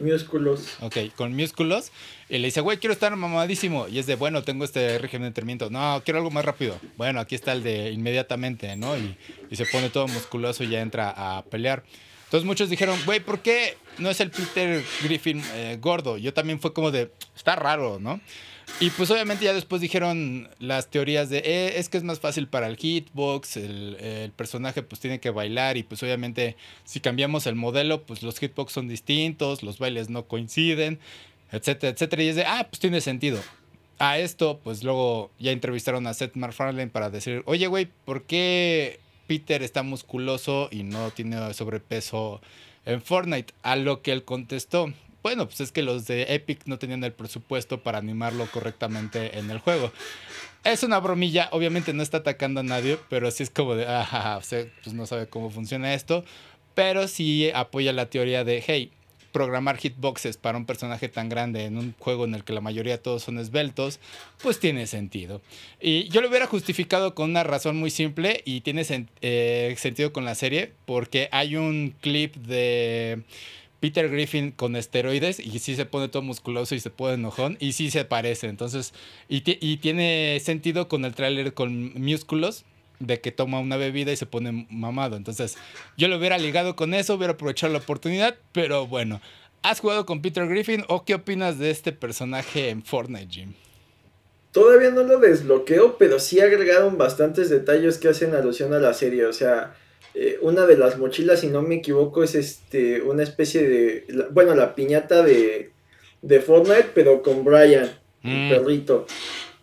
[0.00, 0.76] Músculos.
[0.80, 1.92] Ok, con músculos.
[2.28, 3.86] Y le dice, güey, quiero estar mamadísimo.
[3.86, 5.70] Y es de, bueno, tengo este régimen de entrenamiento.
[5.70, 6.80] No, quiero algo más rápido.
[6.96, 8.98] Bueno, aquí está el de inmediatamente, ¿no?
[8.98, 9.16] Y,
[9.48, 11.84] y se pone todo musculoso y ya entra a pelear.
[12.26, 16.18] Entonces muchos dijeron, güey, ¿por qué no es el Peter Griffin eh, gordo?
[16.18, 18.20] Yo también fue como de, está raro, ¿no?
[18.80, 22.48] Y pues obviamente ya después dijeron las teorías de, eh, es que es más fácil
[22.48, 27.46] para el hitbox, el, el, personaje pues tiene que bailar y pues obviamente si cambiamos
[27.46, 30.98] el modelo, pues los hitbox son distintos, los bailes no coinciden,
[31.52, 32.22] etcétera, etcétera.
[32.24, 33.40] Y es de, ah, pues tiene sentido.
[33.98, 39.00] A esto, pues luego ya entrevistaron a Seth MacFarlane para decir, oye, güey, ¿por qué
[39.26, 42.40] Peter está musculoso y no tiene sobrepeso
[42.84, 43.52] en Fortnite.
[43.62, 47.12] A lo que él contestó, bueno, pues es que los de Epic no tenían el
[47.12, 49.92] presupuesto para animarlo correctamente en el juego.
[50.62, 54.40] Es una bromilla, obviamente no está atacando a nadie, pero sí es como de, ah,
[54.40, 56.24] pues no sabe cómo funciona esto,
[56.74, 58.92] pero sí apoya la teoría de, hey,
[59.36, 62.94] programar hitboxes para un personaje tan grande en un juego en el que la mayoría
[62.94, 64.00] de todos son esbeltos,
[64.42, 65.42] pues tiene sentido.
[65.78, 68.86] Y yo lo hubiera justificado con una razón muy simple y tiene
[69.20, 73.24] eh, sentido con la serie, porque hay un clip de
[73.78, 77.72] Peter Griffin con esteroides y sí se pone todo musculoso y se pone enojón y
[77.72, 78.48] sí se parece.
[78.48, 78.94] Entonces,
[79.28, 82.64] y, y tiene sentido con el tráiler con músculos
[82.98, 85.16] de que toma una bebida y se pone mamado.
[85.16, 85.56] Entonces,
[85.96, 89.20] yo lo hubiera ligado con eso, hubiera aprovechado la oportunidad, pero bueno.
[89.62, 93.52] ¿Has jugado con Peter Griffin o qué opinas de este personaje en Fortnite, Jim?
[94.52, 99.26] Todavía no lo desbloqueo, pero sí agregaron bastantes detalles que hacen alusión a la serie.
[99.26, 99.74] O sea,
[100.14, 104.28] eh, una de las mochilas, si no me equivoco, es este una especie de.
[104.30, 105.72] bueno, la piñata de,
[106.22, 107.90] de Fortnite, pero con Brian,
[108.22, 108.48] el mm.
[108.48, 109.06] perrito.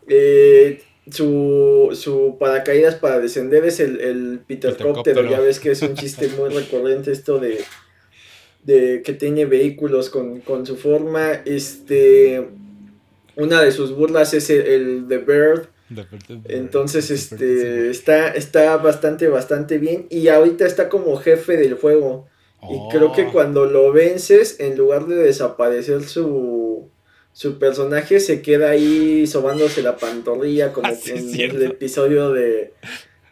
[0.08, 5.30] Eh, su, su paracaídas para descender es el, el Petercóptero.
[5.30, 7.60] Ya ves que es un chiste muy recurrente esto de,
[8.64, 11.32] de que tiene vehículos con, su forma.
[11.46, 12.48] Este,
[13.36, 15.68] una de sus burlas es el, The Bird.
[16.46, 20.08] Entonces, este, está, está bastante, bastante bien.
[20.10, 22.28] Y ahorita está como jefe del juego.
[22.62, 23.32] Y creo que oh.
[23.34, 26.90] cuando lo vences, en lugar de desaparecer su,
[27.34, 32.74] su personaje se queda ahí sobándose la pantorrilla como ah, en el episodio de,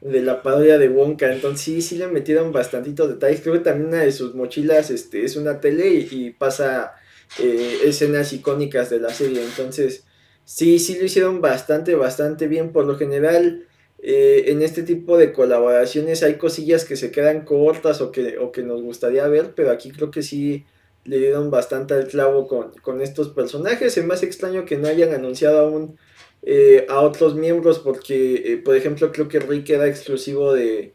[0.02, 1.32] la parodia de Wonka.
[1.32, 3.42] Entonces sí, sí le metieron bastantitos detalles.
[3.42, 6.96] Creo que también una de sus mochilas este, es una tele y, pasa
[7.40, 9.44] eh, escenas icónicas de la serie.
[9.44, 10.04] Entonces
[10.46, 12.74] sí, sí lo hicieron bastante, bastante bien.
[12.74, 13.68] Por lo general...
[14.04, 18.52] Eh, en este tipo de colaboraciones hay cosillas que se quedan cortas o que, o
[18.52, 20.66] que nos gustaría ver, pero aquí creo que sí
[21.04, 23.98] le dieron bastante al clavo con, estos personajes.
[23.98, 25.98] Es más extraño que no hayan anunciado aún
[26.44, 30.94] eh, a otros miembros porque, eh, por ejemplo, creo que Rick era exclusivo de,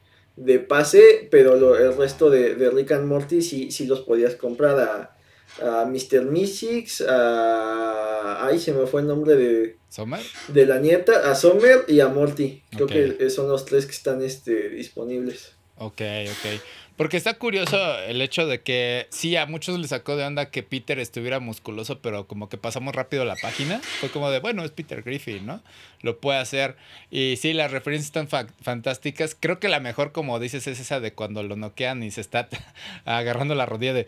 [0.68, 5.16] pase, pero el resto de, Rick and Morty sí, sí los podías comprar a,
[5.62, 6.24] a Mr.
[6.24, 8.46] Mystics, a...
[8.46, 9.76] Ay, se me fue el nombre de...
[9.88, 10.20] ¿Sommer?
[10.48, 12.62] De la nieta, a Sommer y a Morty.
[12.70, 15.52] Creo que son los tres que están este, disponibles.
[15.78, 16.60] Ok, ok.
[16.96, 20.62] Porque está curioso el hecho de que sí, a muchos les sacó de onda que
[20.62, 23.80] Peter estuviera musculoso, pero como que pasamos rápido la página.
[24.00, 25.62] Fue como de, bueno, es Peter Griffin, ¿no?
[26.00, 26.76] Lo puede hacer.
[27.10, 29.36] Y sí, las referencias están fantásticas.
[29.38, 32.48] Creo que la mejor, como dices, es esa de cuando lo noquean y se está
[33.04, 34.06] agarrando la rodilla de...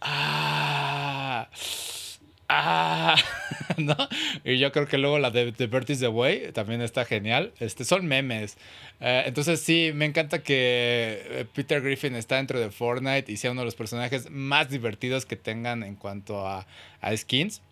[0.00, 1.48] Ah
[2.50, 3.16] ah,
[3.78, 3.96] ¿no?
[4.44, 7.52] Y yo creo que luego la de, The Bert the Way también está genial.
[7.60, 8.56] Este, son memes.
[9.00, 13.52] Eh, entonces sí, me encanta que eh, Peter Griffin está dentro de Fortnite y sea
[13.52, 16.66] uno de los personajes más divertidos que tengan en cuanto a,
[17.16, 17.62] skins.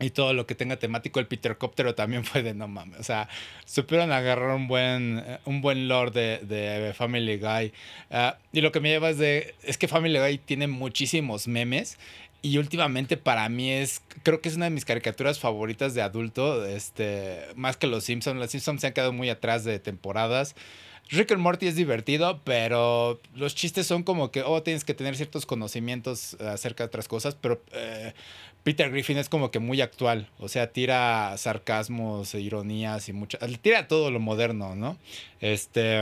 [0.00, 2.98] Y todo lo que tenga temático, el Peter Cóptero también fue de no mames.
[2.98, 3.28] O sea,
[3.64, 6.10] supieron agarrar un buen, eh, un buen lore
[6.42, 7.72] de, Family Guy.
[8.52, 9.54] y lo que me lleva es de.
[9.62, 11.98] Es que Family Guy tiene muchísimos memes.
[12.42, 16.66] Y últimamente para mí es, creo que es una de mis caricaturas favoritas de adulto,
[16.66, 18.38] este, más que Los Simpsons.
[18.38, 20.56] Los Simpsons se han quedado muy atrás de temporadas.
[21.08, 25.14] Rick and Morty es divertido, pero los chistes son como que, oh, tienes que tener
[25.14, 28.14] ciertos conocimientos acerca de otras cosas, pero eh,
[28.62, 33.38] Peter Griffin es como que muy actual, o sea, tira sarcasmos, e ironías y mucho,
[33.60, 34.96] tira todo lo moderno, ¿no?
[35.40, 36.00] Este,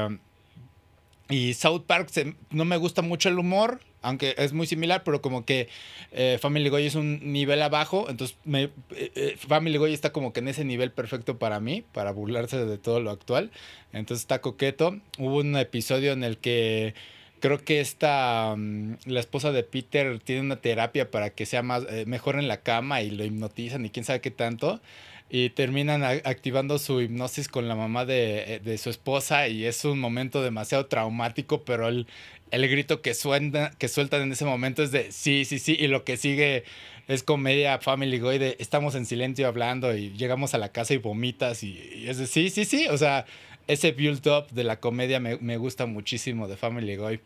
[1.29, 2.11] y South Park
[2.51, 5.69] no me gusta mucho el humor, aunque es muy similar, pero como que
[6.13, 10.41] eh, Family Guy es un nivel abajo, entonces eh, eh, Family Guy está como que
[10.41, 13.51] en ese nivel perfecto para mí, para burlarse de todo lo actual,
[13.93, 14.99] entonces está coqueto.
[15.19, 16.95] Hubo un episodio en el que
[17.41, 21.85] creo que esta, mm, la esposa de Peter tiene una terapia para que sea más,
[22.07, 24.81] mejor en la cama y lo hipnotizan y quién sabe qué tanto
[25.31, 30.01] y terminan activando su hipnosis con la mamá de, de, su esposa y es un
[30.01, 32.09] momento demasiado traumático, pero el,
[32.51, 35.87] el grito que, suena, que sueltan en ese momento es de sí, sí, sí, y
[35.87, 36.65] lo que sigue
[37.07, 40.99] es comedia Family Guy de estamos en silencio hablando y llegamos a la casa y
[40.99, 43.25] vomitas y, es de sí, sí, sí, o sea,
[43.69, 47.21] ese build up de la comedia me, me gusta muchísimo de Family Guy.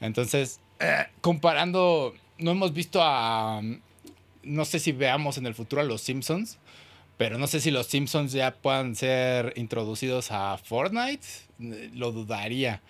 [0.00, 3.60] Entonces, eh, comparando, no hemos visto a,
[4.44, 6.58] no sé si veamos en el futuro a los Simpsons,
[7.18, 11.26] pero no sé si los Simpsons ya puedan ser introducidos a Fortnite,
[11.94, 12.80] lo dudaría.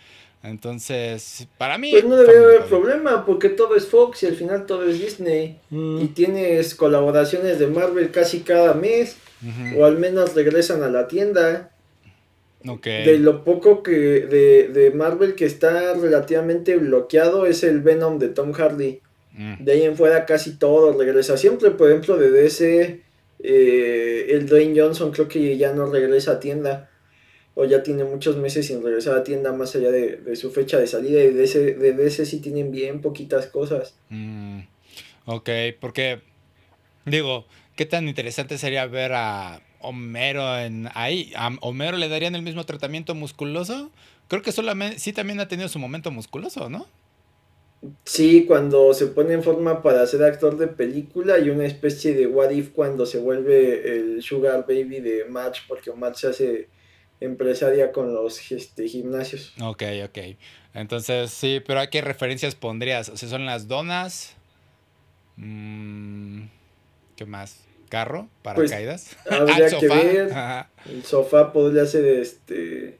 [0.42, 1.90] Entonces, para mí...
[1.90, 5.58] Pues no debería haber problema, porque todo es Fox y al final todo es Disney.
[5.70, 6.02] Mm.
[6.02, 9.16] Y tienes colaboraciones de Marvel casi cada mes,
[9.76, 11.70] o al menos regresan a la tienda.
[12.66, 13.06] Okay.
[13.06, 18.28] De lo poco que de, de, Marvel que está relativamente bloqueado es el Venom de
[18.28, 19.00] Tom Hardy.
[19.32, 19.64] Mm.
[19.64, 21.36] De ahí en fuera casi todo regresa.
[21.36, 23.07] Siempre, por ejemplo, de DC,
[23.40, 26.90] eh, el Dwayne Johnson creo que ya no regresa a tienda
[27.54, 30.86] o ya tiene muchos meses sin regresar a tienda más allá de, su fecha de
[30.86, 33.96] salida y de ese, de ese sí tienen bien poquitas cosas.
[34.10, 34.60] Mm.
[35.30, 36.20] Ok, porque
[37.04, 37.46] digo,
[37.76, 41.32] ¿qué tan interesante sería ver a Homero en ahí?
[41.36, 43.90] ¿A Homero le darían el mismo tratamiento musculoso?
[44.28, 46.86] Creo que solamente, sí también ha tenido su momento musculoso, ¿no?
[48.04, 52.26] Sí, cuando se pone en forma para ser actor de película y una especie de
[52.26, 56.68] what if cuando se vuelve el sugar baby de Match, porque Match se hace
[57.20, 59.54] empresaria con los este, gimnasios.
[59.60, 60.18] Ok, ok.
[60.74, 63.08] Entonces, sí, pero ¿a qué referencias pondrías?
[63.10, 64.34] O sea, son las donas.
[65.36, 66.46] Mm,
[67.16, 67.60] ¿Qué más?
[67.88, 68.28] ¿Carro?
[68.42, 69.16] ¿Paracaídas?
[69.24, 70.32] Pues, habría que ver.
[70.88, 72.98] El sofá podría ser este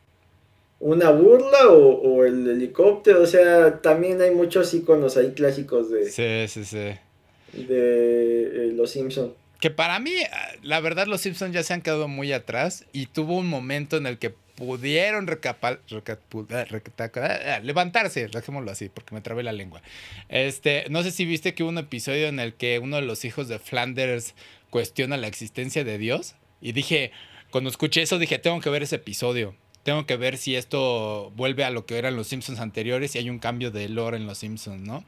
[0.80, 3.22] una burla o, el helicóptero.
[3.22, 6.10] O sea, también hay muchos iconos ahí clásicos de.
[6.10, 6.98] Sí, sí, sí.
[7.66, 9.32] De eh, Los Simpsons.
[9.60, 10.12] Que para mí,
[10.62, 14.06] la verdad, Los Simpsons ya se han quedado muy atrás y tuvo un momento en
[14.06, 19.82] el que pudieron recapal, eh, levantarse, dejémoslo así, porque me trabé la lengua.
[20.28, 23.24] Este, no sé si viste que hubo un episodio en el que uno de los
[23.24, 24.34] hijos de Flanders
[24.70, 26.34] cuestiona la existencia de Dios.
[26.60, 27.12] Y dije,
[27.50, 29.54] cuando escuché eso, dije, tengo que ver ese episodio
[29.88, 33.30] tengo que ver si esto vuelve a lo que eran los Simpsons anteriores y hay
[33.30, 35.02] un cambio de lore en los Simpsons, ¿no?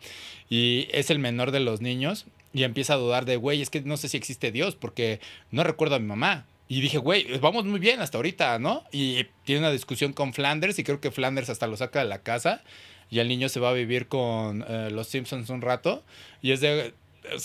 [0.49, 3.83] Y es el menor de los niños y empieza a dudar de, güey, es que
[3.83, 6.47] no sé si existe Dios porque no recuerdo a mi mamá.
[6.67, 8.83] Y dije, güey, vamos muy bien hasta ahorita, ¿no?
[8.91, 12.23] Y tiene una discusión con Flanders y creo que Flanders hasta lo saca de la
[12.23, 12.63] casa
[13.11, 16.03] y el niño se va a vivir con eh, los Simpsons un rato.
[16.41, 16.95] Y es de,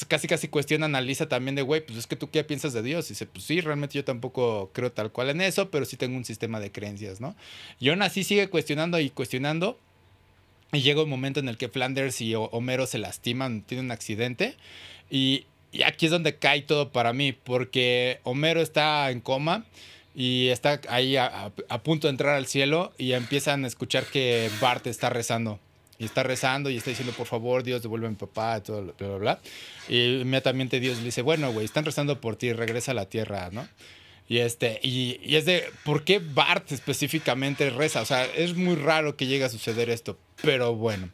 [0.07, 3.07] casi casi cuestiona, analiza también de, güey, pues es que tú qué piensas de Dios.
[3.07, 6.17] Y dice, pues sí, realmente yo tampoco creo tal cual en eso, pero sí tengo
[6.17, 7.35] un sistema de creencias, ¿no?
[7.79, 9.79] Y aún así sigue cuestionando y cuestionando.
[10.71, 14.55] Y llega un momento en el que Flanders y Homero se lastiman, tienen un accidente.
[15.09, 15.45] Y,
[15.85, 19.65] aquí es donde cae todo para mí, porque Homero está en coma
[20.15, 21.51] y está ahí a,
[21.83, 25.59] punto de entrar al cielo y empiezan a escuchar que Bart está rezando
[25.97, 29.07] y está rezando y está diciendo, por favor, Dios, devuelve a mi papá, todo, bla,
[29.07, 29.39] bla, bla.
[29.87, 33.49] Y inmediatamente Dios le dice, bueno, güey, están rezando por ti, regresa a la tierra,
[33.51, 33.67] ¿no?
[34.27, 38.01] Y, este, y, y, es de, ¿por qué Bart específicamente reza?
[38.01, 41.09] O sea, es muy raro que llegue a suceder esto, pero bueno.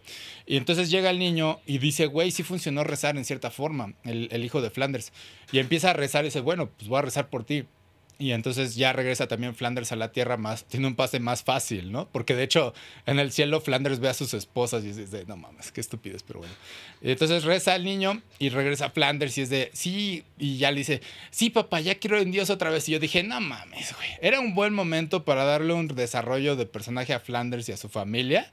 [0.46, 4.30] Y entonces llega el niño y dice, güey, sí funcionó rezar en cierta forma, el,
[4.32, 5.12] el hijo de Flanders.
[5.52, 7.66] Y empieza a rezar y dice, bueno, pues voy a rezar por ti.
[8.22, 11.92] Y entonces ya regresa también Flanders a la Tierra más, tiene un pase más fácil,
[11.92, 12.08] ¿no?
[12.12, 12.72] Porque de hecho
[13.08, 16.40] en el cielo Flanders ve a sus esposas y dice, no mames, qué estupidez, pero
[16.40, 16.54] bueno.
[17.02, 20.78] Y entonces reza al niño y regresa Flanders y es de, sí, y ya le
[20.78, 22.88] dice, sí papá, ya quiero en Dios otra vez.
[22.88, 24.10] Y yo dije, no mames, güey.
[24.22, 27.90] Era un buen momento para darle un desarrollo de personaje a Flanders y a su
[27.90, 28.52] familia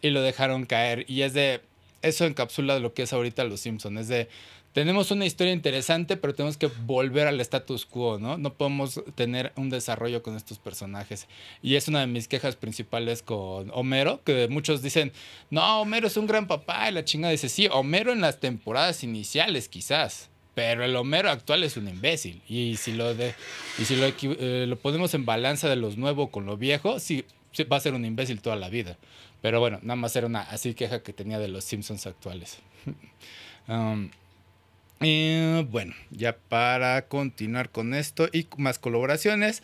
[0.00, 1.04] y lo dejaron caer.
[1.08, 1.60] Y es de,
[2.00, 4.28] eso encapsula lo que es ahorita Los Simpsons, es de
[4.72, 8.38] tenemos una historia interesante, pero tenemos que volver al status quo, ¿no?
[8.38, 11.26] No podemos tener un desarrollo con estos personajes.
[11.60, 15.12] Y es una de mis quejas principales con Homero, que muchos dicen,
[15.50, 19.02] no, Homero es un gran papá, y la chinga dice, sí, Homero en las temporadas
[19.02, 20.30] iniciales quizás.
[20.54, 22.42] Pero el Homero actual es un imbécil.
[22.48, 23.34] Y si lo de,
[23.78, 27.24] y si lo, eh, lo ponemos en balanza de los nuevos con lo viejo, sí,
[27.72, 28.98] va a ser un imbécil toda la vida.
[29.42, 32.58] Pero bueno, nada más era una así queja que tenía de los Simpsons actuales.
[33.68, 34.10] um,
[35.00, 39.62] y bueno, ya para continuar con esto y más colaboraciones.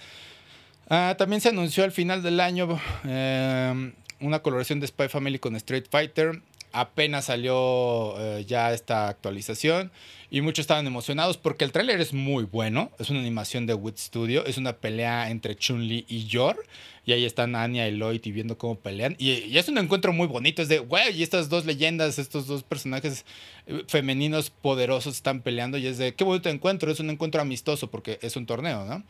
[0.88, 5.56] Ah, también se anunció al final del año em, una colaboración de Spy Family con
[5.56, 6.40] Street Fighter.
[6.72, 9.90] Apenas salió eh, ya esta actualización
[10.30, 12.90] y muchos estaban emocionados porque el tráiler es muy bueno.
[12.98, 14.44] Es una animación de Wit Studio.
[14.44, 16.64] Es una pelea entre Chun-Li y Yor.
[17.04, 19.14] Y ahí están Anya y Lloyd y viendo cómo pelean.
[19.18, 20.62] Y, es un encuentro muy bonito.
[20.62, 23.24] Es de, güey, y estas dos leyendas, estos dos personajes
[23.66, 25.78] eh, femeninos poderosos están peleando.
[25.78, 26.90] Y es de, qué bonito encuentro.
[26.90, 29.04] Es un encuentro amistoso porque es un torneo, ¿no?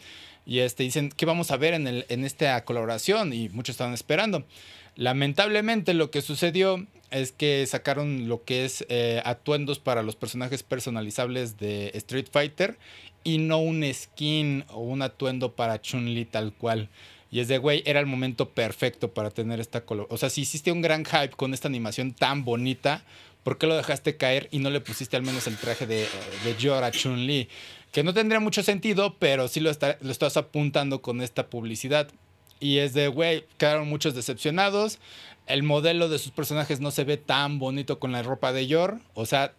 [0.45, 3.33] Y este, dicen, ¿qué vamos a ver en, el, en esta colaboración?
[3.33, 4.45] Y muchos estaban esperando.
[4.97, 10.63] Lamentablemente lo que sucedió es que sacaron lo que es eh, atuendos para los personajes
[10.63, 12.79] personalizables de Street Fighter
[13.23, 16.89] y no un skin o un atuendo para Chun-Li tal cual.
[17.31, 20.07] Y es de, güey, era el momento perfecto para tener esta color.
[20.11, 23.05] O sea, si hiciste un gran hype con esta animación tan bonita,
[23.43, 26.07] ¿por qué lo dejaste caer y no le pusiste al menos el traje de,
[26.45, 27.49] de Yora Chun-Li?
[27.93, 32.09] Que no tendría mucho sentido, pero sí lo estás apuntando con esta publicidad.
[32.61, 34.99] Y es de, güey, quedaron muchos decepcionados.
[35.47, 38.99] El modelo de sus personajes no se ve tan bonito con la ropa de Yor.
[39.15, 39.53] O sea,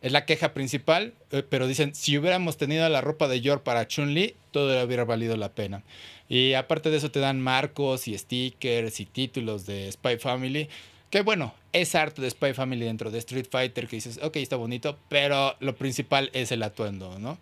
[0.00, 3.88] es la queja principal, eh, pero dicen, si hubiéramos tenido la ropa de Yor para
[3.88, 5.82] Chun-Li, todo hubiera valido la pena.
[6.28, 10.68] Y aparte de eso te dan marcos y stickers y títulos de Spy Family,
[11.10, 14.56] que bueno, es arte de Spy Family dentro de Street Fighter que dices, ok, está
[14.56, 17.38] bonito, pero lo principal es el atuendo, ¿no?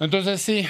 [0.00, 0.64] Entonces sí,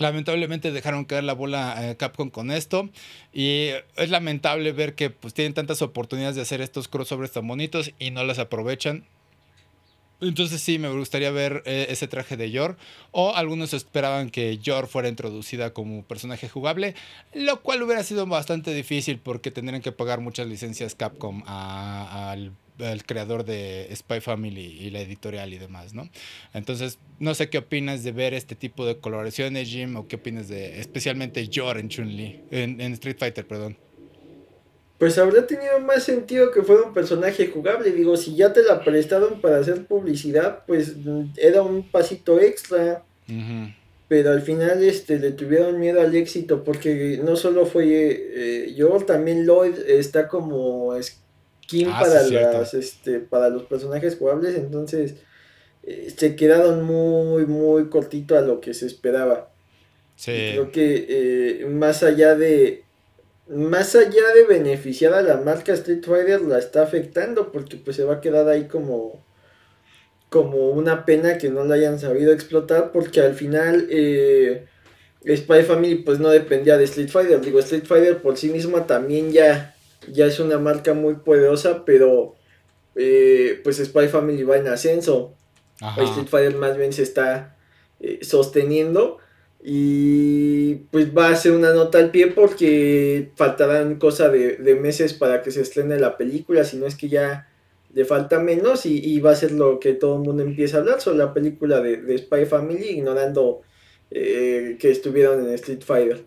[0.00, 2.88] Lamentablemente dejaron caer la bola Capcom con esto
[3.34, 7.92] y es lamentable ver que pues tienen tantas oportunidades de hacer estos crossovers tan bonitos
[7.98, 9.04] y no las aprovechan.
[10.22, 12.78] entonces sí, me gustaría ver eh, ese traje de Yor.
[13.10, 16.94] O algunos esperaban que Yor fuera introducida como personaje jugable,
[17.34, 22.52] lo cual hubiera sido bastante difícil porque tendrían que pagar muchas licencias Capcom al
[23.04, 26.08] creador de Spy Family y la editorial y demás, ¿no?
[26.54, 30.48] Entonces, no sé qué opinas de ver este tipo de coloraciones, Jim, o qué opinas
[30.48, 33.76] de especialmente Yor en Chun-Li, en Street Fighter, perdón
[35.00, 37.90] pues habría tenido más sentido que fuera un personaje jugable.
[37.90, 40.94] Digo, si ya te la prestaron para hacer publicidad, pues
[41.38, 43.02] era un pasito extra.
[44.08, 48.90] Pero al final este, le tuvieron miedo al éxito porque no solo fue eh, yo,
[49.06, 50.92] también Lloyd está como
[51.70, 54.56] skin ah, para, las, este, para los personajes jugables.
[54.56, 55.14] Entonces
[55.82, 59.52] eh, se quedaron muy, muy cortito a lo que se esperaba.
[60.22, 62.84] Creo que eh, más allá de
[63.48, 68.04] más allá de beneficiar a la marca Street Fighter, la está afectando porque pues se
[68.04, 69.24] va a quedar ahí como,
[70.28, 74.66] como una pena que no la hayan sabido explotar porque al final eh,
[75.26, 77.40] Spy Family pues no dependía de Street Fighter.
[77.40, 79.74] Digo, Street Fighter por sí misma también ya,
[80.12, 82.34] ya es una marca muy poderosa, pero
[82.94, 85.34] eh, pues Spy Family va en ascenso.
[85.80, 87.56] Street Fighter más bien se está
[88.00, 89.18] eh, sosteniendo.
[89.62, 95.42] Y pues va a ser una nota al pie porque faltarán cosa de, meses para
[95.42, 97.46] que se estrene la película, si no es que ya
[97.92, 101.00] le falta menos y, va a ser lo que todo el mundo empieza a hablar
[101.00, 103.60] sobre la película de, Spy Family, ignorando
[104.10, 106.24] eh, que estuvieron en Street Fighter.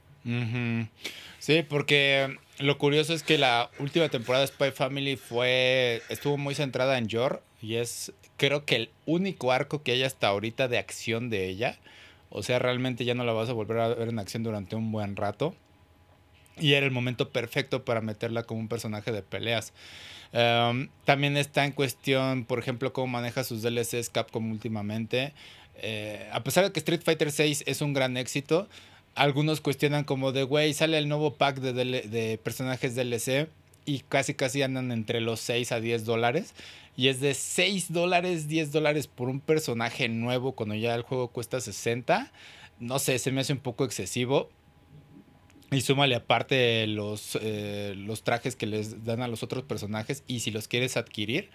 [1.39, 6.56] Sí, porque lo curioso es que la última temporada de Spy Family fue estuvo muy
[6.56, 10.78] centrada en Yor y es creo que el único arco que hay hasta ahorita de
[10.78, 11.80] acción de ella.
[12.30, 14.91] O sea, realmente ya no la vas a volver a ver en acción durante un
[14.91, 15.56] buen rato.
[16.58, 19.74] Y era el momento perfecto para meterla como un personaje de peleas.
[20.32, 25.34] Em, también está en cuestión, por ejemplo, cómo maneja sus DLCs Capcom últimamente.
[25.76, 28.68] Eh, a pesar de que Street Fighter VI es un gran éxito,
[29.16, 33.49] algunos cuestionan como de, güey, sale el nuevo pack de, de personajes DLC
[33.86, 36.53] y casi casi andan entre los 6 a 10 dólares.
[36.95, 41.30] Y es de 6 dólares, 10 dólares por un personaje nuevo cuando ya el juego
[41.30, 42.32] cuesta 60.
[42.80, 44.49] No sé, se me hace un poco excesivo.
[45.72, 50.24] Y súmale aparte los, eh, los trajes que les dan a los otros personajes.
[50.28, 51.49] Y si los quieres adquirir,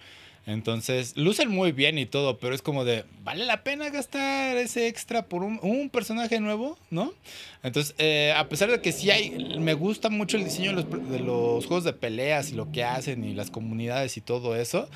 [0.49, 4.87] entonces, lucen muy bien y todo, pero es como de, ¿vale la pena gastar ese
[4.87, 6.77] extra por un, personaje nuevo?
[6.89, 7.13] ¿No?
[7.61, 11.65] Entonces, eh, a pesar de que sí hay, me gusta mucho el diseño de los,
[11.65, 14.89] juegos de peleas y lo que hacen y las comunidades y todo eso,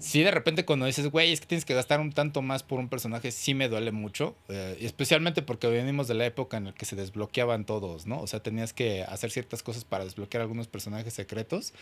[0.00, 2.78] sí de repente cuando dices, güey, es que tienes que gastar un tanto más por
[2.80, 6.72] un personaje, sí me duele mucho, eh, especialmente porque venimos de la época en la
[6.72, 8.20] que se desbloqueaban todos, ¿no?
[8.20, 11.72] O sea, tenías que hacer ciertas cosas para desbloquear algunos personajes secretos.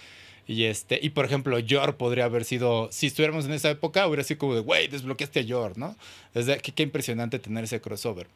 [0.49, 4.25] Y este, y por ejemplo, Yor podría haber sido, si estuviéramos en esa época, hubiera
[4.25, 5.97] sido como de, güey, desbloqueaste a Yor, ¿no?
[6.35, 8.29] Es de, qué, impresionante tener ese crossover.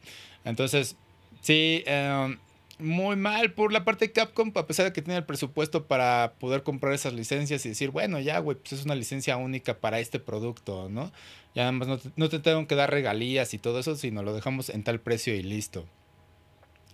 [0.45, 0.95] Entonces,
[1.41, 2.37] sí, em,
[2.79, 6.33] muy mal por la parte de Capcom, a pesar de que tiene el presupuesto para
[6.39, 9.99] poder comprar esas licencias y decir, bueno, ya, güey, pues es una licencia única para
[9.99, 11.11] este producto, ¿no?
[11.53, 14.69] Ya nada no no te tengo que dar regalías y todo eso, sino lo dejamos
[14.69, 15.85] en tal precio y listo.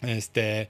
[0.02, 0.70] Este.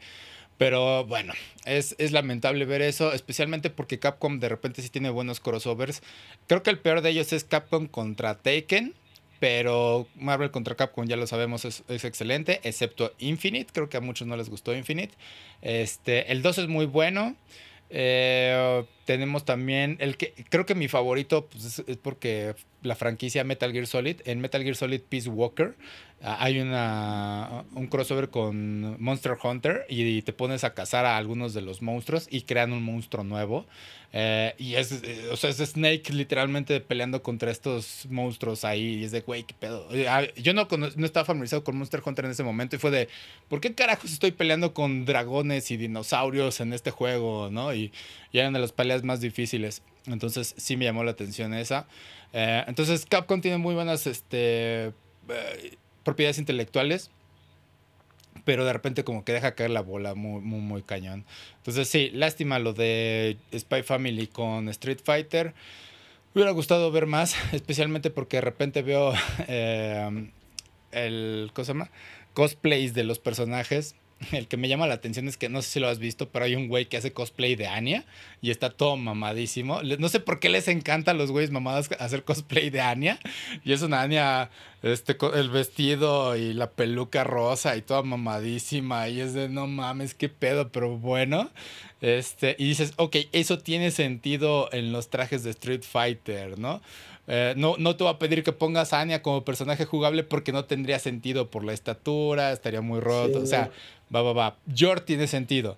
[0.58, 1.34] Pero bueno,
[1.66, 6.02] es, lamentable ver eso, especialmente porque Capcom de repente sí tiene buenos crossovers.
[6.48, 8.96] Creo que el peor de ellos es Capcom contra Taken,
[9.40, 14.28] pero Marvel contra Capcom ya lo sabemos es, excelente, excepto Infinite, creo que a muchos
[14.28, 15.14] no les gustó Infinite.
[15.62, 17.36] Este, el 2 es muy bueno.
[17.92, 23.72] Eh, tenemos también el que creo que mi favorito pues, es, porque la franquicia Metal
[23.72, 25.76] Gear Solid, en Metal Gear Solid Peace Walker,
[26.22, 31.54] ah, hay una, un crossover con Monster Hunter y te pones a cazar a algunos
[31.54, 33.66] de los monstruos y crean un monstruo nuevo.
[34.14, 39.00] Eh, y es, eh, o sea, es Snake literalmente peleando contra estos monstruos ahí.
[39.00, 39.88] Y es de, güey, qué pedo.
[40.08, 43.10] Ah, yo no, no estaba familiarizado con Monster Hunter en ese momento y fue de,
[43.50, 47.50] ¿por qué carajos estoy peleando con dragones y dinosaurios en este juego?
[47.52, 47.74] ¿no?
[47.74, 47.92] Y,
[48.32, 49.82] y eran de las peleas más difíciles.
[50.06, 51.88] Entonces sí me llamó la atención esa.
[52.34, 54.94] Eh, entonces Capcom tiene muy buenas este,
[56.04, 57.12] propiedades intelectuales
[58.48, 61.26] pero de repente como que deja caer la bola muy, muy, muy cañón.
[61.58, 65.48] Entonces sí, lástima lo de Spy Family con Street Fighter.
[66.34, 69.14] Me hubiera gustado ver más, especialmente porque de repente veo
[69.50, 70.30] eh,
[70.92, 71.90] el, ¿cómo se llama?
[72.34, 73.96] Cosplays de los personajes
[74.32, 76.46] el que me llama la atención es que no sé si lo has visto, pero
[76.46, 78.06] hay un güey que hace cosplay de Anya
[78.42, 79.82] y está todo mamadísimo.
[79.84, 83.20] No sé por qué les encanta a los güeyes mamados hacer cosplay de Anya.
[83.64, 84.50] Y es una Anya,
[84.82, 89.08] este, el vestido y la peluca rosa y toda mamadísima.
[89.10, 91.52] Y es de no mames, qué pedo, pero bueno.
[92.02, 96.82] Este, y dices, ok, eso tiene sentido en los trajes de Street Fighter, ¿no?
[97.28, 100.54] Eh, no, no te voy a pedir que pongas a Anya como personaje jugable porque
[100.54, 103.40] no tendría sentido por la estatura, estaría muy roto.
[103.40, 103.70] O sea,
[104.14, 104.58] va, va, va.
[104.66, 105.78] Yor tiene sentido.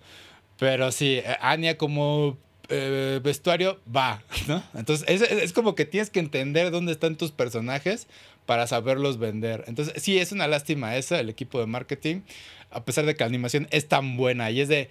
[0.59, 2.37] Pero sí, eh, Anya como
[2.69, 4.61] eh, vestuario va, ¿no?
[4.75, 8.07] Entonces es, es, como que tienes que entender dónde están tus personajes
[8.45, 9.63] para saberlos vender.
[9.67, 12.21] Entonces sí, es una lástima esa, el equipo de marketing,
[12.69, 14.89] a pesar de que la animación es tan buena y es de...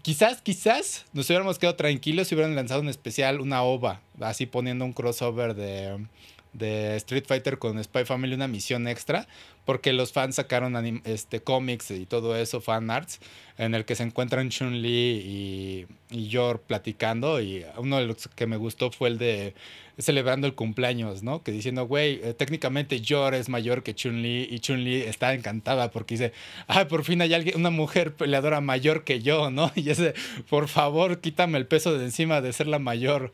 [0.00, 4.84] Quizás, quizás nos hubiéramos quedado tranquilos si hubieran lanzado un especial, una OVA, así poniendo
[4.84, 6.06] un crossover de,
[6.52, 9.26] de Street Fighter con Spy Family, una misión extra,
[9.64, 13.20] porque los fans sacaron este, cómics y todo eso, fan arts,
[13.58, 17.40] en el que se encuentran Chun-Li y, y Yor platicando.
[17.40, 19.54] Y uno de los que me gustó fue el de
[19.98, 21.42] celebrando el cumpleaños, ¿no?
[21.42, 26.14] Que diciendo, güey, eh, técnicamente Yor es mayor que Chun-Li y Chun-Li está encantada porque
[26.14, 26.32] dice,
[26.66, 29.70] ah, por fin hay alguien, una mujer peleadora mayor que yo, ¿no?
[29.82, 30.14] Y ese,
[30.48, 33.32] por favor, quítame el peso de encima de ser la mayor.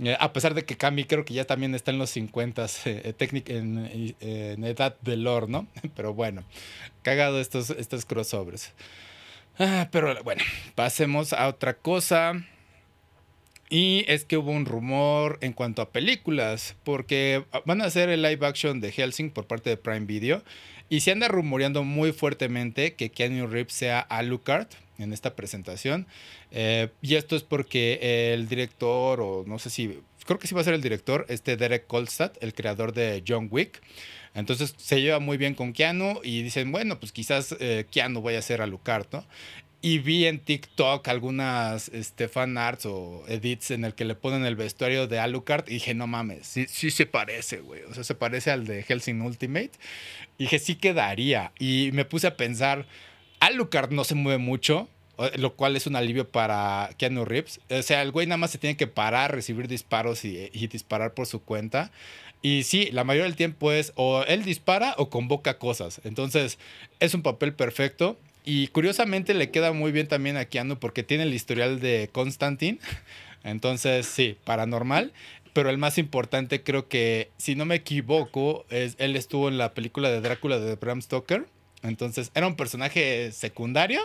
[0.00, 3.14] Eh, a pesar de que Cami creo que ya también está en los 50 eh,
[3.46, 5.66] en, en, edad de lore, ¿no?
[5.96, 6.44] Pero bueno,
[7.02, 8.72] cagado estos, estos crossovers.
[9.58, 10.42] Ah, pero bueno,
[10.76, 12.44] pasemos a otra cosa.
[13.70, 18.22] Y es que hubo un rumor en cuanto a películas, porque van a hacer el
[18.22, 20.42] live action de Helsing por parte de Prime Video.
[20.88, 24.68] Y se anda rumoreando muy fuertemente que Keanu Reeves sea Alucard
[24.98, 26.06] en esta presentación.
[26.50, 30.60] Eh, y esto es porque el director, o no sé si, creo que sí va
[30.60, 33.80] a ser el director, este Derek Kolstad, el creador de John Wick.
[34.34, 38.38] Entonces se lleva muy bien con Keanu y dicen, bueno, pues quizás eh, Keanu vaya
[38.38, 39.24] a ser Alucard, ¿no?
[39.80, 44.44] Y vi en TikTok algunas este, fan arts o edits en el que le ponen
[44.44, 47.82] el vestuario de Alucard y dije, no mames, sí, sí se parece, güey.
[47.84, 49.70] O sea, se parece al de Helsing Ultimate.
[50.36, 51.52] Y dije, sí quedaría.
[51.60, 52.86] Y me puse a pensar,
[53.40, 54.88] Alucard no se mueve mucho,
[55.36, 57.60] lo cual es un alivio para Keanu Reeves.
[57.70, 61.26] O sea, el güey nada más se tiene que parar, recibir disparos y, disparar por
[61.26, 61.90] su cuenta.
[62.40, 66.00] Y sí, la mayoría del tiempo es o él dispara o convoca cosas.
[66.04, 66.58] Entonces,
[67.00, 68.16] es un papel perfecto.
[68.44, 72.78] Y curiosamente le queda muy bien también a Keanu porque tiene el historial de Constantine.
[73.44, 75.12] Entonces, sí, paranormal.
[75.52, 79.74] Pero el más importante, creo que, si no me equivoco, es, él estuvo en la
[79.74, 81.46] película de Drácula de Bram Stoker.
[81.82, 84.00] Entonces, era un personaje secundario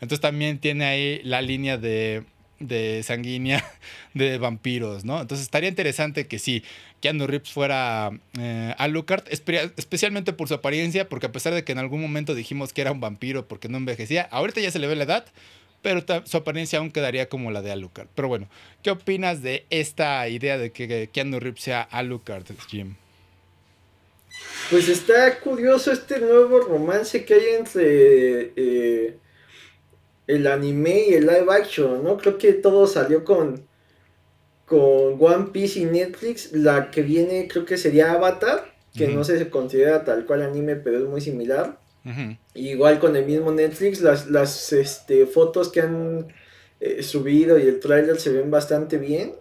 [0.00, 2.24] entonces también tiene ahí la línea de,
[2.58, 3.64] de sanguínea
[4.14, 5.20] de vampiros, ¿no?
[5.20, 6.64] Entonces estaría interesante que sí,
[7.00, 11.78] Keanu Reeves fuera eh, Alucard, especialmente por su apariencia, porque a pesar de que en
[11.78, 14.96] algún momento dijimos que era un vampiro porque no envejecía, ahorita ya se le ve
[14.96, 15.26] la edad,
[15.82, 18.08] pero su apariencia aún quedaría como la de Alucard.
[18.14, 18.48] Pero bueno,
[18.82, 22.96] ¿qué opinas de esta idea de que Keanu Reeves sea Alucard, Jim?
[24.70, 28.52] Pues está curioso este nuevo romance que hay entre...
[28.56, 29.16] Eh,
[30.30, 32.16] el anime y el live action, ¿no?
[32.16, 33.66] Creo que todo salió con,
[34.64, 36.52] con One Piece y Netflix.
[36.52, 40.98] La que viene creo que sería Avatar, que no se considera tal cual anime, pero
[40.98, 41.80] es muy similar.
[42.54, 46.28] Igual con el mismo Netflix, las, las este, fotos que han
[46.80, 49.34] eh, subido y el trailer se ven bastante bien.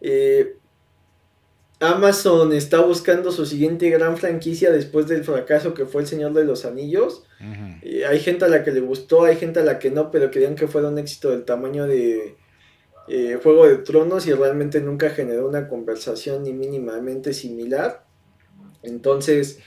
[0.00, 0.56] Eh,
[1.80, 6.44] Amazon está buscando su siguiente gran franquicia después del fracaso que fue El Señor de
[6.44, 7.24] los Anillos.
[7.40, 10.56] hay gente a la que le gustó, hay gente a la que no, pero querían
[10.56, 12.36] que fuera un éxito del tamaño de
[13.06, 18.04] eh, Juego de Tronos y realmente nunca generó una conversación ni mínimamente similar.
[18.82, 19.60] Entonces,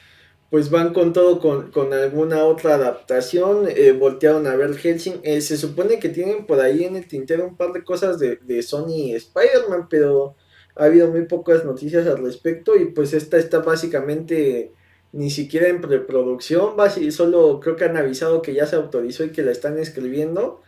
[0.49, 3.67] pues van con todo con, alguna otra adaptación.
[3.69, 5.21] Eh, voltearon a ver Helsing.
[5.23, 8.35] Eh, se supone que tienen por ahí en el tintero un par de cosas de,
[8.35, 10.35] de Sony y Spider-Man, pero
[10.75, 14.71] ha habido muy pocas noticias al respecto y pues esta está básicamente
[15.13, 16.75] ni siquiera en preproducción,
[17.11, 20.61] solo creo que han avisado que ya se autorizó y que la están escribiendo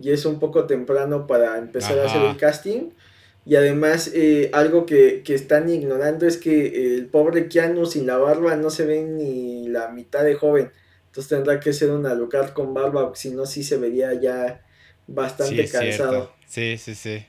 [0.00, 2.90] y es un poco temprano para empezar a hacer el casting.
[3.44, 8.54] Y además eh, algo que, están ignorando es que el pobre Keanu sin la barba
[8.56, 10.70] no se ve ni la mitad de joven.
[11.06, 14.62] Entonces tendrá que ser una lugar con barba, si no sí se vería ya
[15.08, 16.30] bastante cansado.
[16.46, 17.24] Sí, sí, sí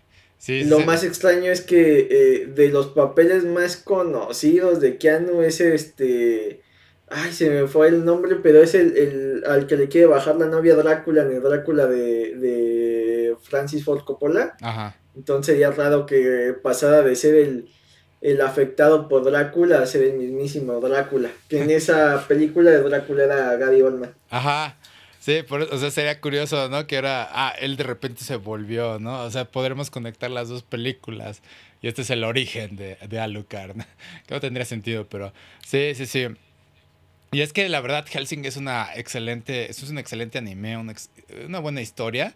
[0.48, 6.62] lo más extraño es que eh, de los papeles más conocidos de Keanu es este...
[7.12, 10.46] Ay, se me fue el nombre, pero es el, al que le quiere bajar la
[10.46, 14.56] novia Drácula en el Drácula de, de Francis Ford Coppola.
[14.62, 14.96] Ajá.
[15.16, 17.68] Entonces sería raro que pasara de ser el,
[18.22, 21.30] el afectado por Drácula a ser el mismísimo Drácula.
[21.48, 24.14] Que en esa película de Drácula era Gary Oldman.
[24.30, 24.78] Ajá.
[25.20, 26.88] Sí, o sea, sería curioso, ¿no?
[26.88, 29.22] Que ahora, ah, él de repente se volvió, ¿no?
[29.24, 31.42] O sea, podremos conectar las dos películas
[31.82, 33.76] y este es el origen de, de Alucard,
[34.28, 35.34] que no tendría sentido, pero
[35.66, 36.28] sí, sí, sí.
[37.32, 40.96] Y es que la verdad Helsing es una excelente, es un excelente anime, una,
[41.46, 42.34] una buena historia,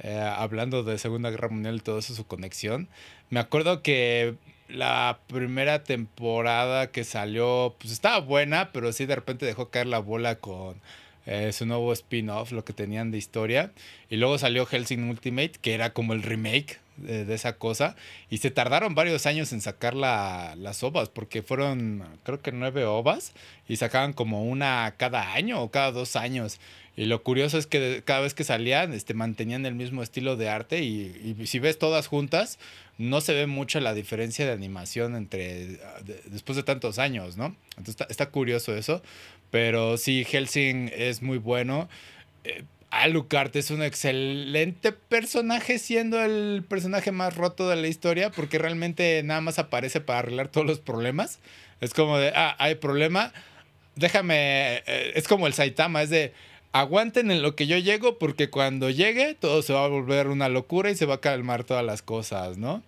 [0.00, 2.88] eh, hablando de Segunda Guerra Mundial y todo eso, su conexión.
[3.30, 4.34] Me acuerdo que
[4.68, 9.98] la primera temporada que salió, pues estaba buena, pero sí de repente dejó caer la
[10.00, 10.80] bola con
[11.26, 13.72] eh, su nuevo spin-off, lo que tenían de historia.
[14.10, 17.96] Y luego salió Helsing Ultimate, que era como el remake de, esa cosa.
[18.30, 23.32] Y se tardaron varios años en sacar las ovas, porque fueron, creo que nueve ovas,
[23.68, 26.60] y sacaban como una cada año o cada dos años.
[26.96, 30.48] Y lo curioso es que cada vez que salían, este, mantenían el mismo estilo de
[30.48, 32.58] arte y, y si ves todas juntas,
[32.98, 35.80] no se ve mucho la diferencia de animación entre
[36.26, 37.56] después de tantos años, ¿no?
[37.76, 39.02] Entonces está, curioso eso,
[39.54, 41.88] pero sí, Helsing es muy bueno.
[42.42, 48.58] Eh, Alucard es un excelente personaje, siendo el personaje más roto de la historia, porque
[48.58, 51.38] realmente nada más aparece para arreglar todos los problemas.
[51.80, 53.32] Es como de, ah, hay problema,
[53.94, 56.32] déjame, eh, es como el Saitama, es de,
[56.72, 60.48] aguanten en lo que yo llego, porque cuando llegue todo se va a volver una
[60.48, 62.82] locura y se va a calmar todas las cosas, ¿no?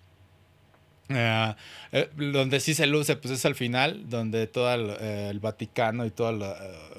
[1.09, 1.57] Ah,
[1.93, 6.11] eh, donde sí se luce, pues es al final, donde todo el, eh, Vaticano y
[6.11, 6.35] todos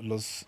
[0.01, 0.45] los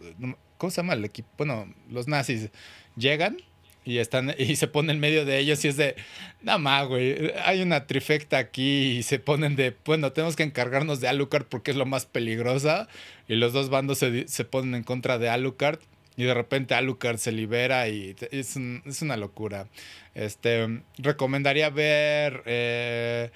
[0.58, 1.30] ¿Cómo se llama el equipo?
[1.38, 2.50] Bueno, los nazis
[2.98, 3.38] llegan
[3.86, 5.96] y están y se ponen en medio de ellos y es de
[6.42, 11.00] nada más güey hay una trifecta aquí y se ponen de bueno tenemos que encargarnos
[11.00, 12.90] de Alucard porque es lo más peligrosa
[13.30, 15.80] y los dos bandos se, se ponen en contra de Alucard
[16.20, 19.70] y de repente Alucard se libera y es, es una locura.
[20.16, 23.32] Este recomendaría ver eh,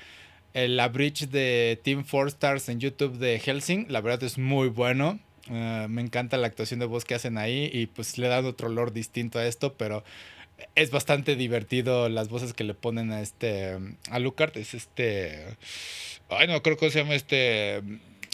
[0.53, 3.85] la bridge de Team Four Stars en YouTube de Helsing.
[3.87, 5.17] La verdad es muy bueno.
[5.49, 8.67] Eh, me encanta la actuación de voz que hacen ahí y pues le dan otro
[8.67, 10.03] olor distinto a esto, pero
[10.75, 13.77] es bastante divertido las voces que le ponen a este
[14.09, 15.57] a Lucart es este
[16.29, 17.81] ay no creo que se llama este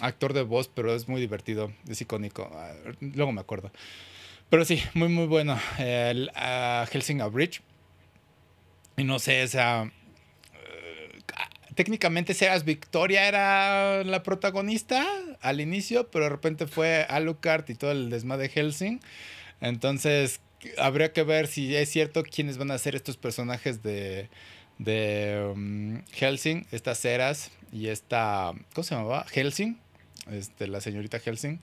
[0.02, 2.52] actor de voz pero es muy divertido es icónico.
[3.00, 3.72] Luego me acuerdo
[4.50, 7.62] pero sí muy muy bueno el uh, Bridge
[8.98, 9.92] y no sé o sea
[11.80, 15.08] técnicamente Seras Victoria era la protagonista
[15.40, 19.00] al inicio, pero de repente fue Alucard y todo el desmadre de Helsing.
[19.62, 20.42] Entonces,
[20.78, 24.30] habría que ver si es cierto quiénes van a ser estos personajes de,
[24.78, 29.26] de um, Helsing, estas Ceras y esta, ¿cómo se llamaba?
[29.32, 29.80] Helsing,
[30.32, 31.60] este, la señorita Helsing,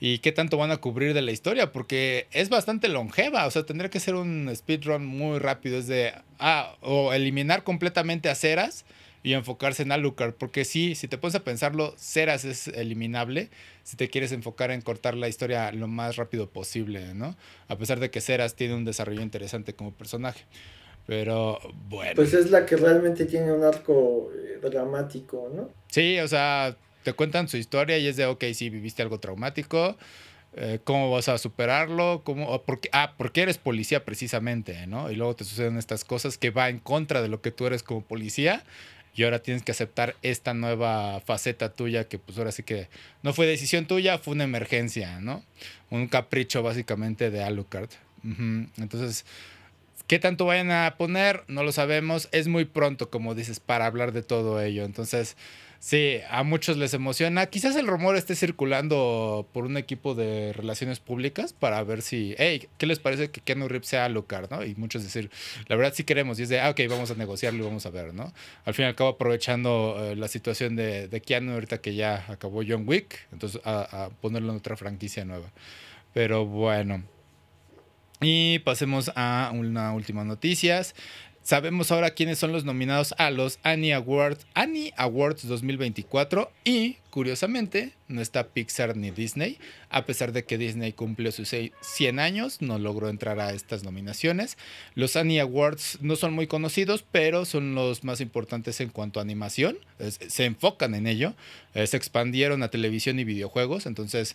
[0.00, 3.64] y qué tanto van a cubrir de la historia, porque es bastante longeva, o sea,
[3.64, 8.84] tendría que ser un speedrun muy rápido, es de, ah, o eliminar completamente a Ceras
[9.26, 10.34] y enfocarse en Alucard.
[10.34, 13.50] Porque sí, si te pones a pensarlo, Ceras es eliminable
[13.82, 17.36] si te quieres enfocar en cortar la historia lo más rápido posible, ¿no?
[17.66, 20.44] A pesar de que Ceras tiene un desarrollo interesante como personaje.
[21.06, 21.58] Pero
[21.88, 22.12] bueno.
[22.14, 25.70] Pues es la que realmente tiene un arco eh, dramático, ¿no?
[25.88, 26.76] Sí, o sea,
[27.06, 29.96] te cuentan su historia y es de, ok, sí, viviste algo traumático.
[30.56, 32.22] Eh, ¿Cómo vas a superarlo?
[32.24, 35.08] ¿Cómo, ah, porque eres policía precisamente, ¿no?
[35.12, 37.84] Y luego te suceden estas cosas que va en contra de lo que tú eres
[37.84, 38.64] como policía
[39.14, 42.88] y ahora tienes que aceptar esta nueva faceta tuya que pues ahora sí que
[43.22, 45.44] no fue decisión tuya, fue una emergencia, ¿no?
[45.90, 47.90] Un capricho básicamente de Alucard.
[48.24, 49.24] Entonces,
[50.08, 51.44] ¿qué tanto vayan a poner?
[51.46, 52.28] No lo sabemos.
[52.32, 54.84] Es muy pronto, como dices, para hablar de todo ello.
[54.84, 55.36] Entonces,
[55.78, 57.46] Sí, a muchos les emociona.
[57.46, 62.68] Quizás el rumor esté circulando por un equipo de relaciones públicas para ver si, hey,
[62.78, 64.64] ¿qué les parece que Keanu Reeves sea Alucard, no?
[64.64, 65.30] Y muchos decir,
[65.68, 66.38] la verdad sí queremos.
[66.38, 68.32] Y es de, ah, ok, vamos a negociarlo y vamos a ver, ¿no?
[68.64, 72.24] Al fin y al cabo, aprovechando eh, la situación de, de Keanu ahorita que ya
[72.28, 75.50] acabó John Wick, entonces a, a ponerlo en otra franquicia nueva.
[76.12, 77.04] Pero bueno.
[78.22, 80.94] Y pasemos a una última noticias.
[81.46, 87.92] Sabemos ahora quiénes son los nominados a los Annie Awards, Annie Awards 2024 y, curiosamente,
[88.08, 92.80] no está Pixar ni Disney, a pesar de que Disney cumplió sus 100 años, no
[92.80, 94.58] logró entrar a estas nominaciones.
[94.96, 99.22] Los Annie Awards no son muy conocidos, pero son los más importantes en cuanto a
[99.22, 101.34] animación, se enfocan en ello,
[101.74, 104.34] eh, se expandieron a televisión y videojuegos, entonces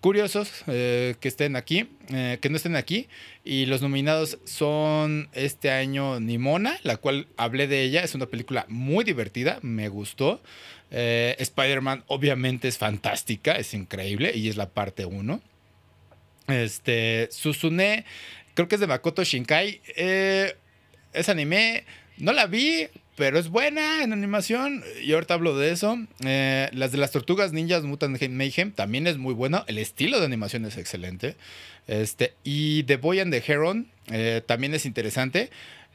[0.00, 3.08] curiosos eh, que estén aquí, eh, que no estén aquí.
[3.44, 8.02] Y los nominados son este año Nimona, la cual hablé de ella.
[8.02, 10.42] Es una película muy divertida, me gustó.
[10.90, 15.40] Eh, Spider-Man obviamente es fantástica, es increíble y es la parte 1.
[16.48, 18.04] Este, Susune,
[18.54, 19.80] creo que es de Makoto Shinkai.
[19.96, 21.84] es anime,
[22.18, 24.84] no la vi, pero es buena en animación.
[25.02, 25.98] Y ahorita hablo de eso.
[26.24, 29.64] Eh, las de las tortugas ninjas Mutant Mayhem también es muy bueno.
[29.66, 31.36] El estilo de animación es excelente.
[31.88, 35.50] Este, y The Boy and the Heron eh, también es interesante.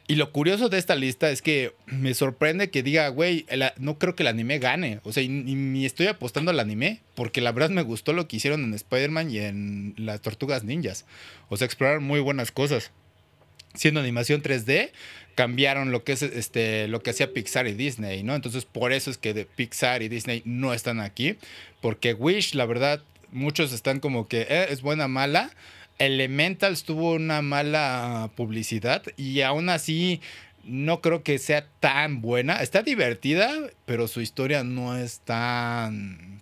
[0.07, 3.45] Y lo curioso de esta lista es que me sorprende que diga, güey,
[3.78, 4.99] no creo que el anime gane.
[5.03, 8.63] O sea, ni estoy apostando al anime, porque la verdad me gustó lo que hicieron
[8.63, 11.05] en Spider-Man y en las Tortugas Ninjas.
[11.47, 12.91] O sea, explorar muy buenas cosas.
[13.74, 14.91] Siendo animación 3D,
[15.36, 18.36] cambiaron lo que es este lo que hacía Pixar y Disney, ¿no?
[18.36, 21.38] Entonces, por eso es que de Pixar y Disney no están aquí,
[21.82, 23.01] porque Wish, la verdad,
[23.32, 25.51] muchos están como que eh, es buena mala.
[25.99, 30.19] Elementals tuvo una mala publicidad y aún así
[30.63, 32.61] no creo que sea tan buena.
[32.61, 33.51] Está divertida,
[33.86, 36.41] pero su historia no es tan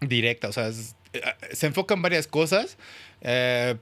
[0.00, 0.48] directa.
[0.48, 2.78] O sea, eh, se enfocan varias cosas.
[3.20, 3.76] Eh,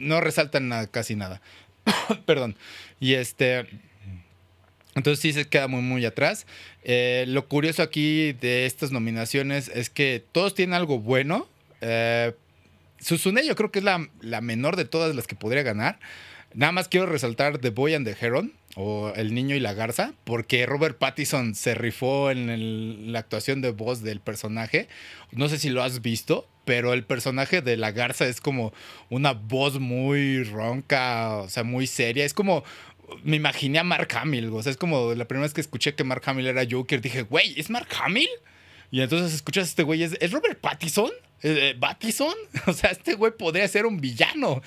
[0.00, 1.40] no resaltan casi nada.
[2.26, 2.56] Perdón.
[3.00, 3.66] Y este.
[4.94, 6.46] Entonces sí se queda muy, muy atrás.
[6.84, 11.48] Eh, lo curioso aquí de estas nominaciones es que todos tienen algo bueno.
[11.80, 12.32] Eh,
[13.00, 15.98] Susune yo creo que es la, la, menor de todas las que podría ganar.
[16.54, 20.14] Nada más quiero resaltar The Boy and the Heron o El Niño y la Garza,
[20.24, 24.88] porque Robert Pattinson se rifó en la actuación de voz del personaje.
[25.32, 28.72] No sé si lo has visto, pero el personaje de la garza es como
[29.10, 32.24] una voz muy ronca, o sea, muy seria.
[32.24, 32.64] Es como,
[33.22, 36.04] me imaginé a Mark Hamill, o sea, es como la primera vez que escuché que
[36.04, 38.28] Mark Hamill era Joker, dije, güey, ¿es Mark Hamill?
[38.90, 41.10] Y entonces escuchas a este güey, ¿es, Robert Pattinson?
[41.42, 42.34] ¿Eh, ¿Battison?
[42.66, 44.62] O sea, este güey podría ser un villano.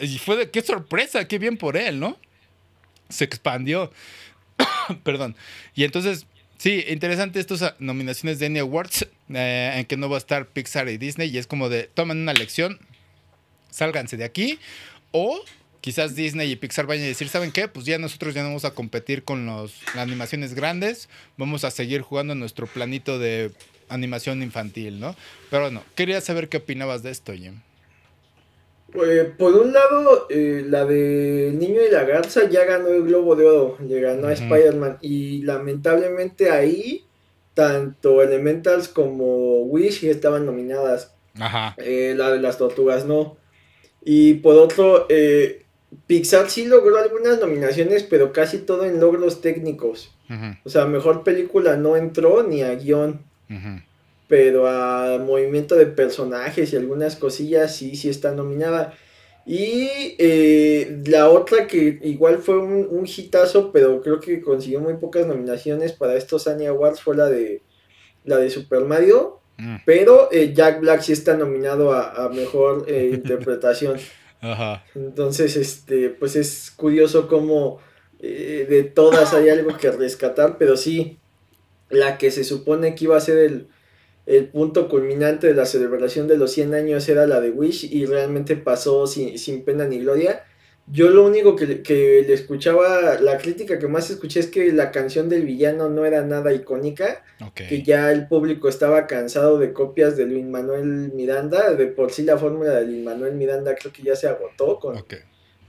[0.00, 2.18] y fue de, qué sorpresa, qué bien por él, ¿no?
[3.14, 3.92] Se expandió.
[5.02, 5.36] Perdón.
[5.74, 10.18] Y entonces Sí, interesante estas nominaciones de Annie Awards, eh, en que no va a
[10.18, 12.78] estar Pixar y Disney, y es como de, toman una lección,
[13.70, 14.58] sálganse de aquí,
[15.10, 15.44] o
[15.80, 17.68] quizás Disney y Pixar vayan a decir, ¿saben qué?
[17.68, 22.00] Pues ya nosotros ya no vamos a competir con las animaciones grandes, vamos a seguir
[22.00, 23.52] jugando nuestro planito de
[23.90, 25.14] animación infantil, ¿no?
[25.50, 27.60] Pero bueno, quería saber qué opinabas de esto, Jim.
[28.94, 33.34] Pues, por un lado, eh, la de Niño y la Garza ya ganó el Globo
[33.34, 34.98] de Oro, le ganó a Spider-Man.
[35.00, 37.04] Y lamentablemente ahí,
[37.54, 41.12] tanto Elementals como Wish estaban nominadas.
[41.40, 41.74] Ajá.
[41.78, 43.36] Eh, la de las tortugas no.
[44.04, 45.64] Y por otro, eh,
[46.06, 50.12] Pixar sí logró algunas nominaciones, pero casi todo en logros técnicos.
[50.64, 53.20] O sea, mejor película no entró ni a guion.
[53.50, 53.84] Ajá
[54.34, 58.92] pero a movimiento de personajes y algunas cosillas sí, sí está nominada.
[59.46, 64.94] Y eh, la otra que igual fue un, un, hitazo, pero creo que consiguió muy
[64.94, 67.62] pocas nominaciones para estos Annie Awards fue la de
[68.24, 69.38] la de Super Mario.
[69.56, 69.76] Mm.
[69.86, 74.00] Pero eh, Jack Black sí está nominado a, mejor eh, interpretación.
[74.96, 77.78] Entonces, este, pues es curioso cómo
[78.18, 81.18] de todas hay algo que rescatar, pero sí,
[81.88, 83.68] la que se supone que iba a ser el,
[84.26, 88.06] el punto culminante de la celebración de los 100 años era la de Wish y
[88.06, 90.44] realmente pasó sin, pena ni gloria.
[90.86, 94.90] Yo lo único que, que, le escuchaba, la crítica que más escuché es que la
[94.90, 100.16] canción del villano no era nada icónica, que ya el público estaba cansado de copias
[100.18, 104.02] de Luis Manuel Miranda, de por sí la fórmula de Luis Manuel Miranda creo que
[104.02, 105.02] ya se agotó con,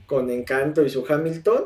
[0.05, 1.65] con Encanto y su Hamilton.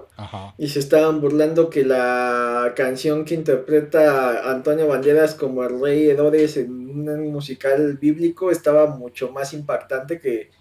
[0.58, 6.58] Y se estaban burlando que la canción que interpreta Antonio Banderas como el rey Herodes
[6.58, 10.52] en un musical bíblico estaba mucho más impactante que,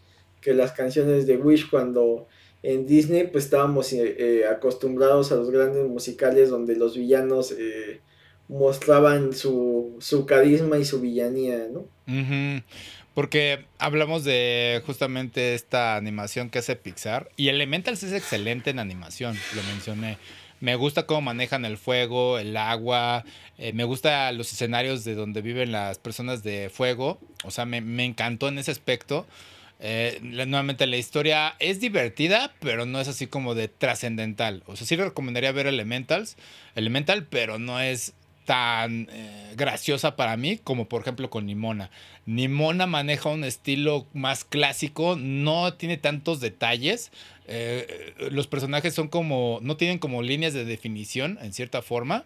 [0.45, 2.27] las canciones de Wish cuando
[2.63, 8.01] en Disney pues estábamos eh, eh, acostumbrados a los grandes musicales donde los villanos eh,
[8.49, 11.85] mostraban su, su carisma y su villanía, ¿no?
[13.19, 17.29] Porque hablamos de justamente esta animación que hace Pixar.
[17.37, 20.19] Y Elementals es excelente en animación, lo mencioné.
[20.61, 23.25] Me gusta cómo manejan el fuego, el agua.
[23.59, 27.19] Eh, me gusta los escenarios de donde viven las personas de fuego.
[27.43, 29.27] O sea, me, encantó en ese aspecto.
[29.81, 34.63] Eh, nuevamente la historia es divertida, pero no es así como de trascendental.
[34.67, 36.37] O sea, sí recomendaría ver Elementals,
[36.77, 38.15] Elemental, pero no es
[38.49, 41.91] tan eh, graciosa para mí como por ejemplo con Nimona.
[42.25, 47.13] Nimona maneja un estilo más clásico, no tiene tantos detalles.
[47.47, 52.25] Eh, los personajes son como, no tienen como líneas de definición en cierta forma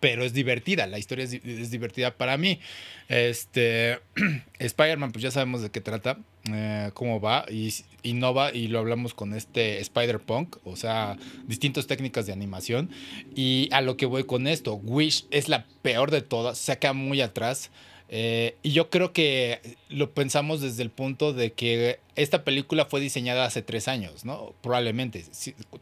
[0.00, 2.60] pero es divertida, la historia es, divertida para mí.
[3.08, 3.98] Este,
[4.60, 6.18] Spider-Man, pues ya sabemos de qué trata,
[6.54, 7.72] eh, cómo va, y
[8.02, 12.90] innova, y lo hablamos con este Spider-Punk, o sea, distintas técnicas de animación.
[13.34, 16.92] Y a lo que voy con esto, Wish es la peor de todas, se queda
[16.92, 17.70] muy atrás.
[18.10, 23.00] Eh, y yo creo que lo pensamos desde el punto de que esta película fue
[23.00, 24.54] diseñada hace tres años, ¿no?
[24.62, 25.24] Probablemente,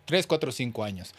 [0.06, 1.14] tres, cuatro, cinco años.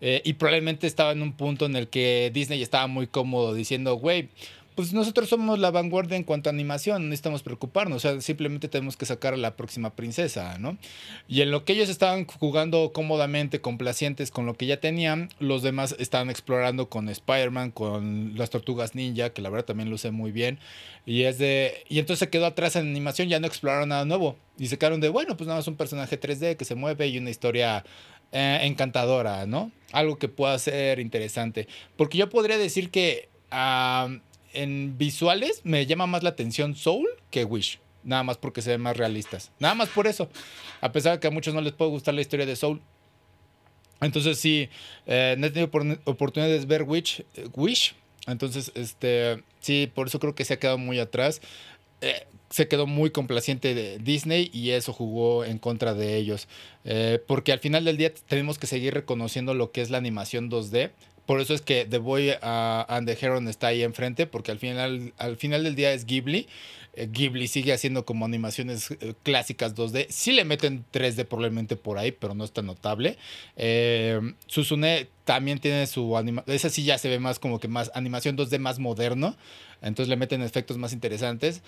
[0.00, 3.94] Eh, y probablemente estaba en un punto en el que Disney estaba muy cómodo diciendo,
[3.94, 4.30] güey,
[4.74, 8.68] pues nosotros somos la vanguardia en cuanto a animación, no necesitamos preocuparnos, o sea, simplemente
[8.68, 10.78] tenemos que sacar a la próxima princesa, ¿no?
[11.28, 15.62] Y en lo que ellos estaban jugando cómodamente, complacientes con lo que ya tenían, los
[15.62, 20.32] demás estaban explorando con Spider-Man, con las tortugas ninja, que la verdad también luce muy
[20.32, 20.58] bien,
[21.04, 24.36] y es de, y entonces se quedó atrás en animación, ya no exploraron nada nuevo,
[24.58, 27.18] y se quedaron de, bueno, pues nada más un personaje 3D que se mueve y
[27.18, 27.84] una historia
[28.32, 29.70] eh, encantadora, ¿no?
[29.92, 33.28] Algo que pueda ser interesante, porque yo podría decir que...
[34.52, 37.78] en visuales me llama más la atención Soul que Wish.
[38.04, 39.52] Nada más porque se ven más realistas.
[39.58, 40.28] Nada más por eso.
[40.80, 42.80] A pesar de que a muchos no les puede gustar la historia de Soul.
[44.00, 44.68] Entonces sí,
[45.06, 45.70] eh, no he tenido
[46.04, 47.24] oportunidades de ver Wish,
[47.54, 47.94] Wish.
[48.26, 51.40] Entonces, este, sí, por eso creo que se ha quedado muy atrás.
[52.00, 56.48] Eh, se quedó muy complaciente de Disney y eso jugó en contra de ellos.
[56.84, 60.50] Eh, porque al final del día tenemos que seguir reconociendo lo que es la animación
[60.50, 60.90] 2D
[61.26, 65.12] por eso es que The Boy and the Heron está ahí enfrente, porque al final,
[65.18, 66.48] al final del día es Ghibli.
[66.94, 70.06] Eh, Ghibli sigue haciendo como animaciones eh, clásicas 2D.
[70.10, 73.16] Sí le meten 3D probablemente por ahí, pero no es tan notable.
[73.56, 76.54] Eh, Susune también tiene su animación.
[76.54, 79.36] Esa sí ya se ve más como que más animación 2D más moderno.
[79.80, 81.62] Entonces le meten efectos más interesantes.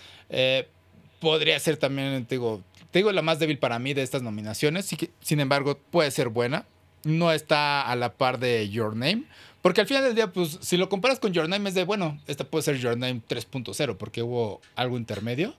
[1.20, 4.94] podría ser también, te digo, te digo, la más débil para mí de estas nominaciones.
[5.20, 6.66] sin embargo, puede ser buena
[7.06, 9.24] no está a la par de Your Name.
[9.62, 12.20] Porque al final del día, pues, si lo comparas con Your Name, es de, bueno,
[12.26, 15.54] esta puede ser Your Name 3.0, porque hubo algo intermedio.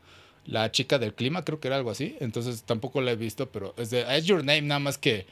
[0.45, 2.15] La chica del clima, creo que era algo así.
[2.19, 5.25] Entonces tampoco la he visto, pero es de, es Your Name, nada más que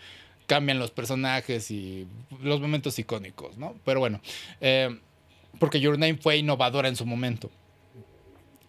[0.47, 2.07] cambian los personajes y
[2.41, 3.75] los momentos icónicos, ¿no?
[3.85, 4.21] Pero bueno,
[4.59, 4.99] eh,
[5.59, 7.51] porque Your Name fue innovadora en su momento.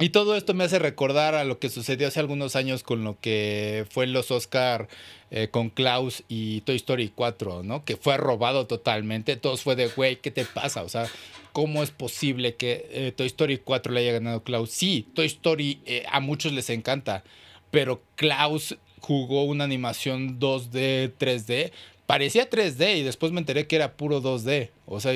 [0.04, 3.18] Y todo esto me hace recordar a lo que sucedió hace algunos años con lo
[3.22, 4.86] que fue los Oscar
[5.30, 7.86] eh, con Klaus y Toy Story 4, ¿no?
[7.86, 9.36] Que fue robado totalmente.
[9.36, 10.82] Todos fue de, güey, ¿qué te pasa?
[10.82, 11.08] O sea,
[11.54, 14.72] ¿cómo es posible que eh, Toy Story 4 le haya ganado Klaus?
[14.72, 17.24] Sí, Toy Story eh, a muchos les encanta,
[17.70, 21.72] pero Klaus jugó una animación 2D, 3D.
[22.04, 24.68] Parecía 3D y después me enteré que era puro 2D.
[24.84, 25.14] O sea,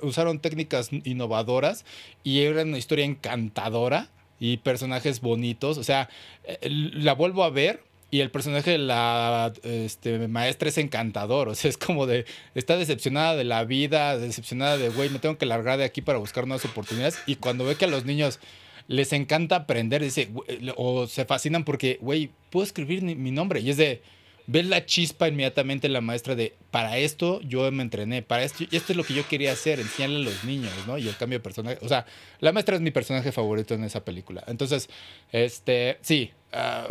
[0.00, 1.84] usaron técnicas innovadoras
[2.24, 4.08] y era una historia encantadora
[4.40, 5.78] y personajes bonitos.
[5.78, 6.08] O sea,
[6.44, 11.48] eh, la vuelvo a ver y el personaje de la este, maestra es encantador.
[11.48, 12.24] O sea, es como de.
[12.56, 16.18] Está decepcionada de la vida, decepcionada de, güey, me tengo que largar de aquí para
[16.18, 17.20] buscar nuevas oportunidades.
[17.26, 18.40] Y cuando ve que a los niños
[18.88, 20.28] les encanta aprender, dice,
[20.74, 23.60] o se fascinan porque, güey, puedo escribir mi nombre.
[23.60, 24.02] Y es de
[24.50, 28.76] ves la chispa inmediatamente la maestra de, para esto yo me entrené, para esto, y
[28.76, 30.98] esto es lo que yo quería hacer, enseñarle a los niños, ¿no?
[30.98, 32.04] Y el cambio de personaje, o sea,
[32.40, 34.42] la maestra es mi personaje favorito en esa película.
[34.48, 34.90] Entonces,
[35.30, 36.88] este, sí, ah,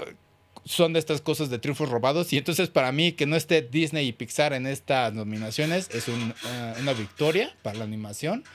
[0.63, 4.07] son de estas cosas de triunfos robados, y entonces para mí que no esté Disney
[4.07, 6.05] y Pixar en estas nominaciones es
[6.45, 8.45] ah, una victoria para la animación,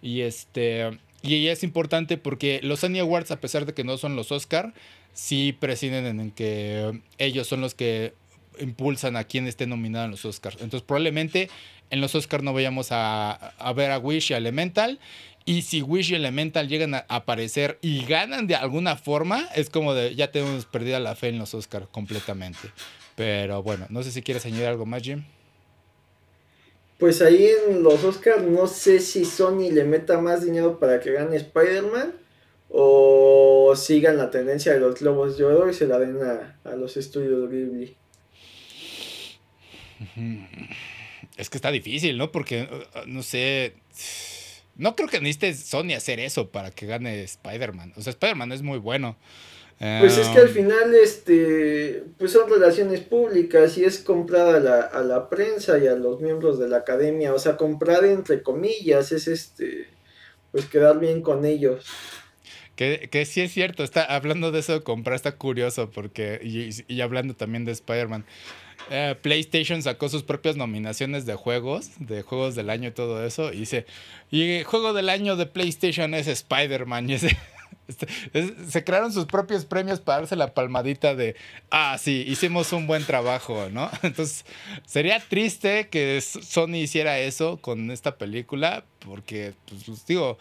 [0.00, 1.00] y este...
[1.24, 4.74] Y es importante porque los Annie Awards, a pesar de que no son los Oscar,
[5.12, 8.14] sí presiden en que ellos son los que
[8.62, 10.56] impulsan a quien esté nominado en los Oscars.
[10.60, 11.50] Entonces probablemente
[11.90, 14.98] en los Oscars no vayamos a, ver a Wish y a Elemental.
[15.44, 19.92] Y si Wish y Elemental llegan a aparecer y ganan de alguna forma, es como
[19.92, 22.60] de ya tenemos perdida la fe en los Oscars completamente.
[23.14, 25.24] Pero bueno, no sé si quieres añadir algo más, Jim.
[26.98, 31.12] Pues ahí en los Oscars no sé si Sony le meta más dinero para que
[31.12, 32.14] gane Spider-Man
[32.70, 36.74] o sigan la tendencia de los globos de oro y se la den a, a
[36.74, 37.96] los estudios Ghibli.
[41.36, 42.32] Es que está difícil, ¿no?
[42.32, 43.74] Porque, uh, no sé.
[44.76, 47.92] No creo que necesite Sony hacer eso para que gane Spider-Man.
[47.96, 49.16] O sea, Spider-Man es muy bueno.
[49.78, 54.60] Pues es que al um, final, este, pues son relaciones públicas y es comprada a
[54.60, 57.34] la, a la prensa y a los miembros de la academia.
[57.34, 59.88] O sea, comprar entre comillas es este,
[60.52, 61.84] pues quedar bien con ellos.
[63.10, 66.40] Que, sí es cierto, está hablando de eso comprar está curioso porque,
[66.88, 68.24] y, hablando también de Spider-Man,
[68.90, 73.52] eh, PlayStation sacó sus propias nominaciones de juegos, de juegos del año y todo eso.
[73.52, 73.86] Y dice,
[74.32, 77.08] y juego del año de PlayStation es Spider-Man.
[77.10, 77.36] Y ese,
[78.68, 81.36] se crearon sus propios premios para darse la palmadita de,
[81.70, 83.90] ah, sí, hicimos un buen trabajo, ¿no?
[84.02, 84.44] Entonces,
[84.86, 90.38] sería triste que Sony hiciera eso con esta película, porque, pues, digo,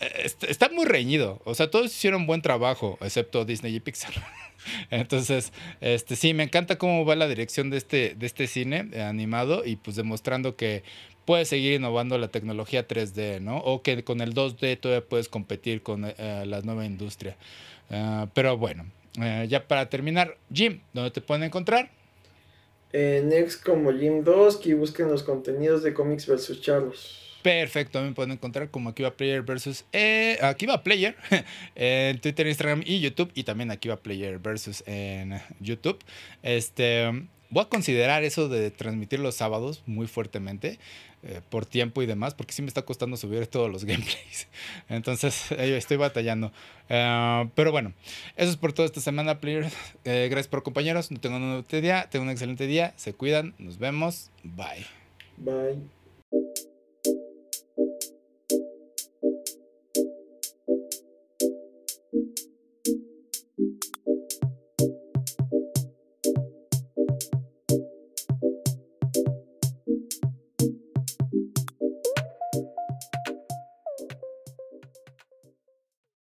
[0.00, 1.40] está muy reñido.
[1.44, 4.12] O sea, todos hicieron buen trabajo, excepto Disney y Pixar.
[4.90, 9.02] Entonces, este sí, me encanta cómo va la dirección de este, de este cine eh,
[9.02, 10.82] animado y pues demostrando que
[11.24, 13.58] puede seguir innovando la tecnología 3D, ¿no?
[13.58, 17.36] O que con el 2D todavía puedes competir con eh, la nueva industria.
[17.90, 18.86] Ah, pero bueno,
[19.20, 21.90] eh, ya para terminar, Jim, ¿dónde te pueden encontrar?
[22.92, 26.60] En X como Jim 2, que busquen los contenidos de Comics vs.
[26.62, 27.27] Charlos.
[27.42, 31.16] Perfecto, me pueden encontrar como Akiva Player versus eh, Akiva Player
[31.74, 33.30] en Twitter, Instagram y YouTube.
[33.34, 35.98] Y también Akiva Player versus en YouTube.
[36.42, 37.04] Este,
[37.50, 40.78] voy a considerar eso de transmitir los sábados muy fuertemente.
[41.24, 44.46] Eh, por tiempo y demás, porque sí me está costando subir todos los gameplays.
[44.88, 46.52] Entonces, estoy batallando.
[46.88, 47.92] Eh, pero bueno,
[48.36, 49.72] eso es por toda esta semana, players.
[50.04, 51.10] Eh, gracias por compañeros.
[51.10, 52.94] No tengo un día, tengo un excelente día.
[52.96, 53.54] Se cuidan.
[53.58, 54.30] Nos vemos.
[54.44, 54.86] Bye.
[55.38, 55.97] Bye.